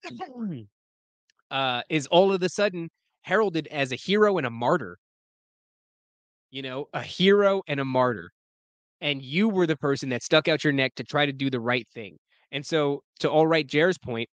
[1.52, 2.88] uh, is all of a sudden
[3.22, 4.98] heralded as a hero and a martyr.
[6.50, 8.32] You know, a hero and a martyr.
[9.00, 11.60] And you were the person that stuck out your neck to try to do the
[11.60, 12.16] right thing.
[12.50, 14.28] And so, to all right, Jared's point,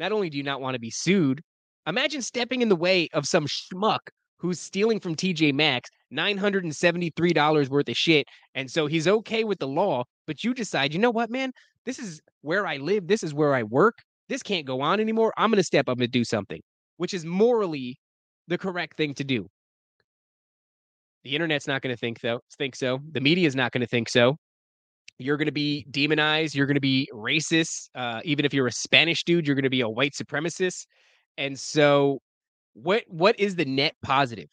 [0.00, 1.42] not only do you not want to be sued,
[1.86, 4.00] imagine stepping in the way of some schmuck
[4.38, 8.26] who's stealing from TJ Maxx $973 worth of shit.
[8.54, 11.52] And so he's okay with the law, but you decide, you know what, man?
[11.84, 13.06] This is where I live.
[13.06, 13.94] This is where I work.
[14.28, 15.32] This can't go on anymore.
[15.36, 16.60] I'm going to step up and do something,
[16.96, 17.96] which is morally
[18.48, 19.46] the correct thing to do.
[21.24, 22.40] The internet's not going to think so.
[22.56, 23.00] Think so.
[23.12, 24.36] The media is not going to think so.
[25.18, 26.54] You're going to be demonized.
[26.54, 27.88] You're going to be racist.
[27.94, 30.86] Uh, even if you're a Spanish dude, you're going to be a white supremacist.
[31.38, 32.20] And so,
[32.82, 34.48] what what is the net positive?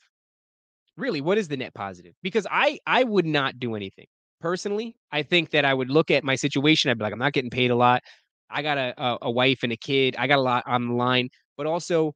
[0.97, 2.13] Really, what is the net positive?
[2.21, 4.05] Because I I would not do anything
[4.41, 4.95] personally.
[5.11, 6.91] I think that I would look at my situation.
[6.91, 8.03] I'd be like, I'm not getting paid a lot.
[8.49, 10.15] I got a, a, a wife and a kid.
[10.17, 11.30] I got a lot on the line.
[11.57, 12.13] But also,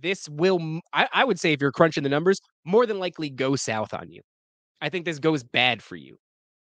[0.00, 3.56] this will, I, I would say, if you're crunching the numbers, more than likely go
[3.56, 4.22] south on you.
[4.80, 6.16] I think this goes bad for you,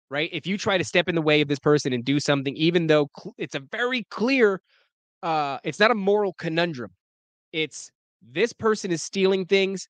[0.10, 0.30] right?
[0.34, 2.88] If you try to step in the way of this person and do something, even
[2.88, 4.62] though it's a very clear,
[5.24, 6.92] uh, it's not a moral conundrum.
[7.54, 7.92] It's
[8.22, 9.88] this person is stealing things.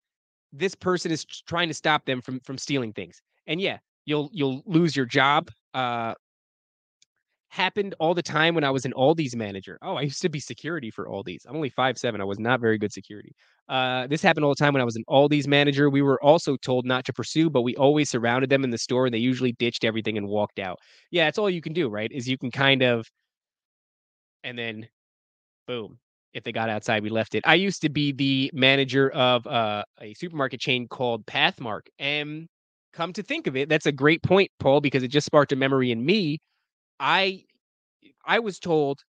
[0.52, 3.22] This person is trying to stop them from from stealing things.
[3.48, 5.50] And yeah, you'll you'll lose your job.
[5.74, 6.14] Uh,
[7.50, 9.78] happened all the time when I was an Aldi's manager.
[9.82, 11.46] Oh, I used to be security for Aldi's.
[11.46, 12.22] I'm only five seven.
[12.22, 13.34] I was not very good security.
[13.68, 15.90] Uh, this happened all the time when I was an Aldi's manager.
[15.90, 19.06] We were also told not to pursue, but we always surrounded them in the store,
[19.06, 20.80] and they usually ditched everything and walked out.
[21.12, 22.12] Yeah, that's all you can do, right?
[22.12, 23.08] Is you can kind of,
[24.44, 24.88] and then,
[25.68, 26.00] boom.
[26.34, 27.44] If they got outside, we left it.
[27.48, 32.48] I used to be the manager of uh, a supermarket chain called Pathmark, and
[32.94, 35.56] come to think of it, that's a great point, Paul, because it just sparked a
[35.56, 36.40] memory in me
[37.00, 37.44] I
[38.26, 39.02] I was told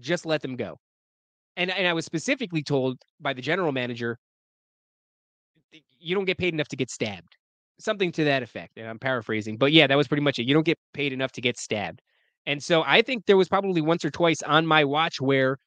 [0.00, 0.78] just let them go.
[1.56, 4.18] And and I was specifically told by the general manager
[5.98, 7.36] you don't get paid enough to get stabbed.
[7.78, 8.78] Something to that effect.
[8.78, 10.44] And I'm paraphrasing, but yeah, that was pretty much it.
[10.46, 12.00] You don't get paid enough to get stabbed.
[12.46, 15.58] And so I think there was probably once or twice on my watch where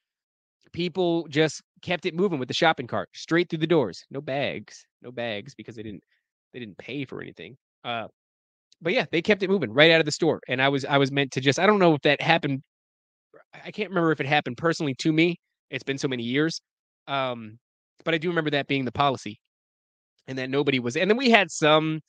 [0.72, 4.04] people just kept it moving with the shopping cart straight through the doors.
[4.10, 6.02] No bags, no bags because they didn't
[6.52, 7.56] they didn't pay for anything.
[7.84, 8.08] Uh
[8.82, 10.40] but yeah, they kept it moving right out of the store.
[10.48, 12.62] And I was I was meant to just I don't know if that happened.
[13.64, 15.36] I can't remember if it happened personally to me.
[15.70, 16.60] It's been so many years.
[17.08, 17.58] Um,
[18.04, 19.38] but I do remember that being the policy.
[20.28, 22.00] And that nobody was and then we had some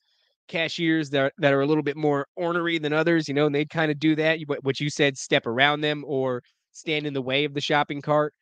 [0.47, 3.69] cashiers that that are a little bit more ornery than others, you know, and they'd
[3.69, 4.39] kind of do that.
[4.63, 6.43] What you said, step around them or
[6.73, 8.33] stand in the way of the shopping cart.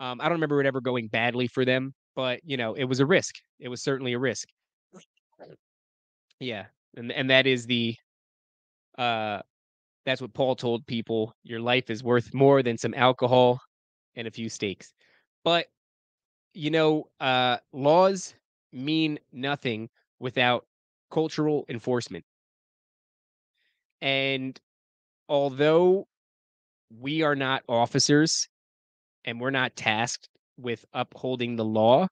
[0.00, 3.00] Um, I don't remember it ever going badly for them, but you know, it was
[3.00, 3.36] a risk.
[3.60, 4.48] It was certainly a risk.
[6.40, 7.96] Yeah, and and that is the
[8.96, 9.40] uh
[10.06, 13.60] that's what Paul told people your life is worth more than some alcohol
[14.16, 14.92] and a few steaks.
[15.44, 15.66] But
[16.54, 18.34] you know, uh laws
[18.72, 19.90] mean nothing
[20.20, 20.66] without
[21.10, 22.24] cultural enforcement.
[24.00, 24.60] And
[25.28, 26.08] although
[26.90, 28.48] we are not officers
[29.28, 32.08] and we're not tasked with upholding the law,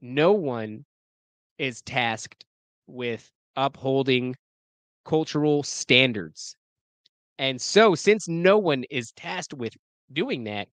[0.00, 0.84] no one
[1.58, 2.44] is tasked
[2.86, 4.36] with upholding
[5.04, 6.56] cultural standards.
[7.38, 9.74] And so, since no one is tasked with
[10.12, 10.68] doing that,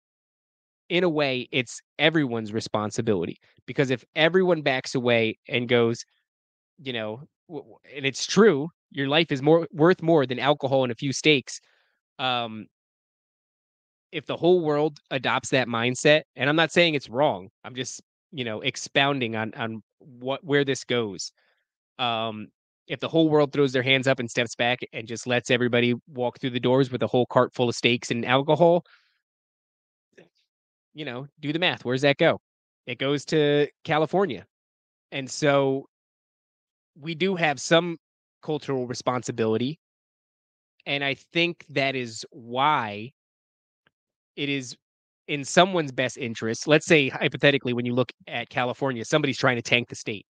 [0.89, 3.37] in a way, it's everyone's responsibility.
[3.65, 6.05] Because if everyone backs away and goes,
[6.77, 10.95] you know, and it's true, your life is more worth more than alcohol and a
[10.95, 11.59] few steaks.
[12.19, 12.67] Um,
[14.15, 18.01] if the whole world adopts that mindset, and I'm not saying it's wrong, I'm just,
[18.31, 21.33] you know, expounding on on what where this goes.
[21.99, 22.47] Um,
[22.87, 25.95] if the whole world throws their hands up and steps back and just lets everybody
[26.07, 28.85] walk through the doors with a whole cart full of steaks and alcohol,
[30.93, 31.83] you know, do the math.
[31.83, 32.39] Where's that go?
[32.87, 34.45] It goes to California.
[35.11, 35.87] And so
[36.97, 37.97] we do have some
[38.41, 39.77] cultural responsibility.
[40.85, 43.11] And I think that is why
[44.35, 44.75] it is
[45.27, 46.67] in someone's best interest.
[46.67, 50.25] Let's say, hypothetically, when you look at California, somebody's trying to tank the state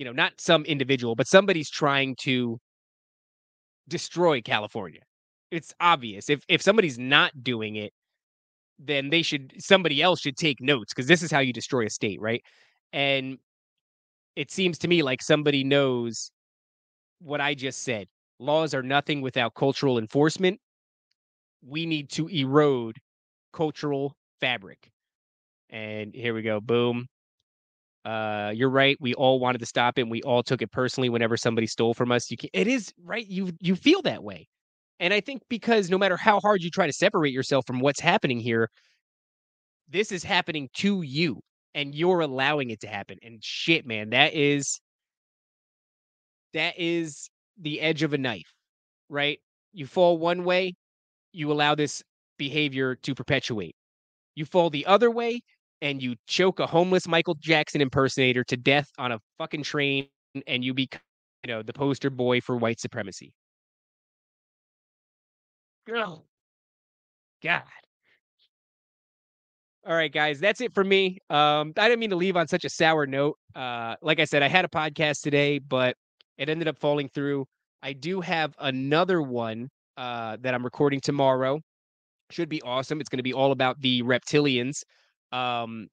[0.00, 2.58] you know, not some individual, but somebody's trying to
[3.86, 5.00] destroy California.
[5.50, 6.30] It's obvious.
[6.30, 7.92] If if somebody's not doing it,
[8.78, 11.90] then they should somebody else should take notes because this is how you destroy a
[11.90, 12.42] state, right?
[12.94, 13.36] And
[14.36, 16.30] it seems to me like somebody knows
[17.20, 18.06] what I just said.
[18.38, 20.58] Laws are nothing without cultural enforcement.
[21.66, 22.96] We need to erode
[23.52, 24.90] cultural fabric.
[25.70, 26.60] And here we go.
[26.60, 27.06] Boom.
[28.04, 28.96] Uh, you're right.
[29.00, 30.02] We all wanted to stop it.
[30.02, 32.30] And we all took it personally whenever somebody stole from us.
[32.30, 33.26] You can, it is right.
[33.26, 34.48] You you feel that way,
[35.00, 38.00] and I think because no matter how hard you try to separate yourself from what's
[38.00, 38.70] happening here,
[39.88, 41.40] this is happening to you,
[41.74, 43.18] and you're allowing it to happen.
[43.22, 44.80] And shit, man, that is
[46.54, 47.28] that is
[47.60, 48.52] the edge of a knife,
[49.08, 49.38] right?
[49.72, 50.74] You fall one way,
[51.32, 52.02] you allow this
[52.38, 53.74] behavior to perpetuate.
[54.34, 55.42] You fall the other way,
[55.82, 60.08] and you choke a homeless Michael Jackson impersonator to death on a fucking train,
[60.46, 61.00] and you become,
[61.44, 63.32] you know, the poster boy for white supremacy.
[65.94, 66.20] Ugh.
[67.42, 67.62] God.
[69.86, 71.18] All right, guys, that's it for me.
[71.30, 73.38] Um, I didn't mean to leave on such a sour note.
[73.54, 75.96] Uh, like I said, I had a podcast today, but
[76.36, 77.46] it ended up falling through.
[77.82, 79.70] I do have another one
[80.00, 81.60] uh, that I'm recording tomorrow.
[82.30, 83.00] Should be awesome.
[83.00, 84.82] It's going to be all about the reptilians.
[85.30, 85.88] Um,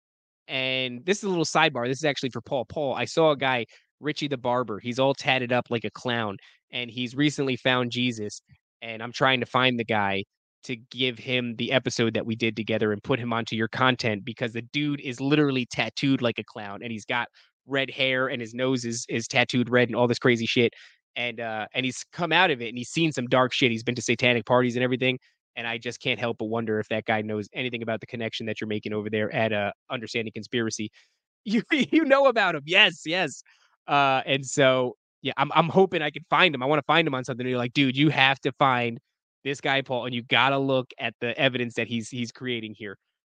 [0.47, 1.87] and this is a little sidebar.
[1.87, 2.63] This is actually for Paul.
[2.65, 3.65] Paul, I saw a guy,
[3.99, 4.79] Richie the barber.
[4.79, 6.37] He's all tatted up like a clown,
[6.71, 8.39] and he's recently found Jesus.
[8.81, 10.23] And I'm trying to find the guy
[10.63, 14.23] to give him the episode that we did together and put him onto your content
[14.23, 17.27] because the dude is literally tattooed like a clown, and he's got
[17.65, 20.73] red hair, and his nose is is tattooed red, and all this crazy shit.
[21.17, 23.71] And uh, and he's come out of it, and he's seen some dark shit.
[23.71, 25.19] He's been to satanic parties and everything
[25.57, 28.45] and I just can't help but wonder if that guy knows anything about the connection
[28.45, 30.89] that you're making over there at uh, Understanding Conspiracy.
[31.49, 33.41] You you know about him, yes, yes.
[33.87, 36.61] Uh, and so yeah, I'm I'm hoping I can find him.
[36.61, 37.45] I want to find him on something.
[37.45, 38.99] And you're like, dude, you have to find
[39.45, 42.97] this guy Paul, and you gotta look at the evidence that he's he's creating here.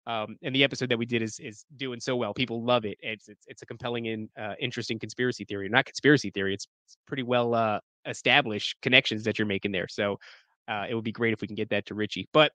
[0.10, 2.34] Um, and the episode that we did is is doing so well.
[2.34, 2.98] People love it.
[3.02, 5.70] It's it's, it's a compelling and uh, interesting conspiracy theory.
[5.70, 6.56] Not conspiracy theory.
[6.56, 9.88] It's, it's pretty well uh, established connections that you're making there.
[9.88, 10.18] So
[10.68, 12.28] uh, it would be great if we can get that to Richie.
[12.34, 12.52] But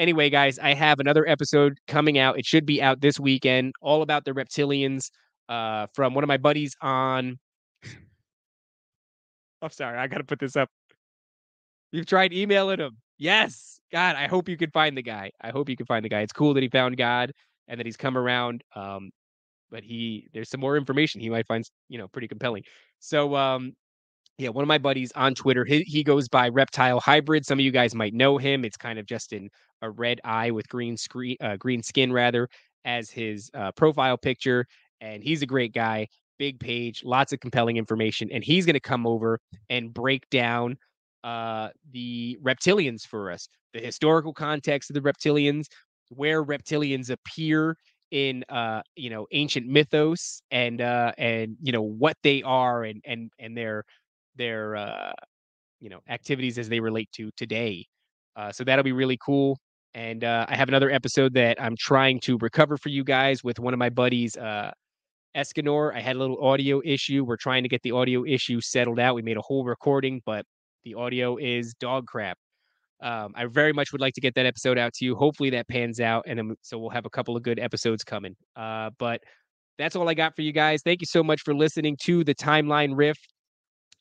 [0.00, 2.40] anyway, guys, I have another episode coming out.
[2.40, 5.10] It should be out this weekend, all about the reptilians
[5.48, 7.38] uh, from one of my buddies on.
[9.62, 10.70] I'm sorry, I got to put this up.
[11.92, 12.96] You've tried emailing him.
[13.16, 13.75] Yes.
[13.92, 15.30] God, I hope you can find the guy.
[15.40, 16.20] I hope you can find the guy.
[16.20, 17.32] It's cool that he found God
[17.68, 18.62] and that he's come around.
[18.74, 19.10] Um,
[19.70, 22.62] but he there's some more information he might find, you know, pretty compelling.
[23.00, 23.74] So um
[24.38, 27.46] yeah, one of my buddies on Twitter, he, he goes by Reptile Hybrid.
[27.46, 28.64] Some of you guys might know him.
[28.64, 29.48] It's kind of just in
[29.82, 32.48] a red eye with green screen, uh, green skin rather,
[32.84, 34.66] as his uh, profile picture.
[35.00, 36.08] And he's a great guy,
[36.38, 38.28] big page, lots of compelling information.
[38.30, 39.38] And he's going to come over
[39.70, 40.76] and break down
[41.26, 45.66] uh, the reptilians for us, the historical context of the reptilians,
[46.10, 47.76] where reptilians appear
[48.12, 53.02] in uh you know ancient mythos and uh and you know what they are and
[53.04, 53.82] and and their
[54.36, 55.12] their uh,
[55.80, 57.86] you know activities as they relate to today.
[58.36, 59.58] Uh, so that'll be really cool.
[59.94, 63.58] And uh, I have another episode that I'm trying to recover for you guys with
[63.58, 64.72] one of my buddies, uh,
[65.36, 65.94] Escanor.
[65.94, 67.24] I had a little audio issue.
[67.24, 69.14] We're trying to get the audio issue settled out.
[69.14, 70.44] We made a whole recording, but
[70.86, 72.38] the audio is dog crap.
[73.02, 75.14] Um, I very much would like to get that episode out to you.
[75.16, 78.34] Hopefully that pans out, and so we'll have a couple of good episodes coming.
[78.54, 79.20] Uh, but
[79.78, 80.80] that's all I got for you guys.
[80.82, 83.18] Thank you so much for listening to the Timeline Riff.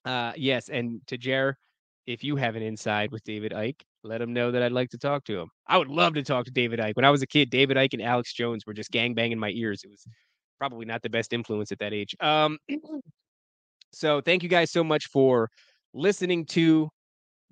[0.05, 1.57] Uh, yes, and to Jer,
[2.05, 4.97] if you have an inside with David Icke, let him know that I'd like to
[4.99, 5.49] talk to him.
[5.67, 6.95] I would love to talk to David Icke.
[6.95, 9.49] When I was a kid, David Icke and Alex Jones were just gang banging my
[9.49, 9.81] ears.
[9.83, 10.05] It was
[10.59, 12.15] probably not the best influence at that age.
[12.19, 12.59] Um,
[13.91, 15.49] so thank you guys so much for
[15.95, 16.89] listening to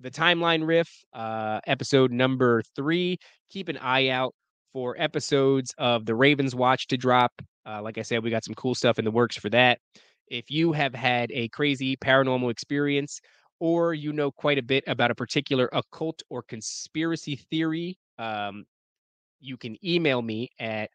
[0.00, 3.18] the timeline riff, uh, episode number three.
[3.50, 4.34] Keep an eye out
[4.72, 7.32] for episodes of the Ravens Watch to drop.
[7.66, 9.78] Uh, like I said, we got some cool stuff in the works for that.
[10.28, 13.20] If you have had a crazy paranormal experience
[13.60, 18.64] or you know quite a bit about a particular occult or conspiracy theory, um,
[19.40, 20.90] you can email me at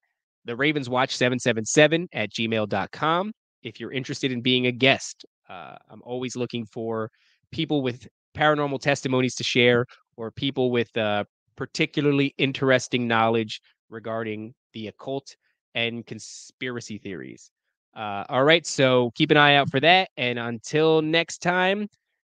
[0.46, 3.32] the Ravens Watch 777 at gmail.com
[3.64, 5.26] if you're interested in being a guest.
[5.50, 7.10] Uh, I'm always looking for
[7.52, 9.86] people with paranormal testimonies to share
[10.18, 11.24] or people with uh,
[11.56, 15.36] particularly interesting knowledge regarding the occult
[15.76, 17.52] and conspiracy theories.
[17.96, 20.10] Uh, all right, so keep an eye out for that.
[20.18, 21.88] And until next time,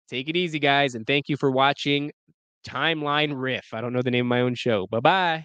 [0.08, 0.94] take it easy, guys.
[0.94, 2.10] And thank you for watching
[2.66, 3.68] Timeline Riff.
[3.72, 4.86] I don't know the name of my own show.
[4.90, 5.44] Bye bye.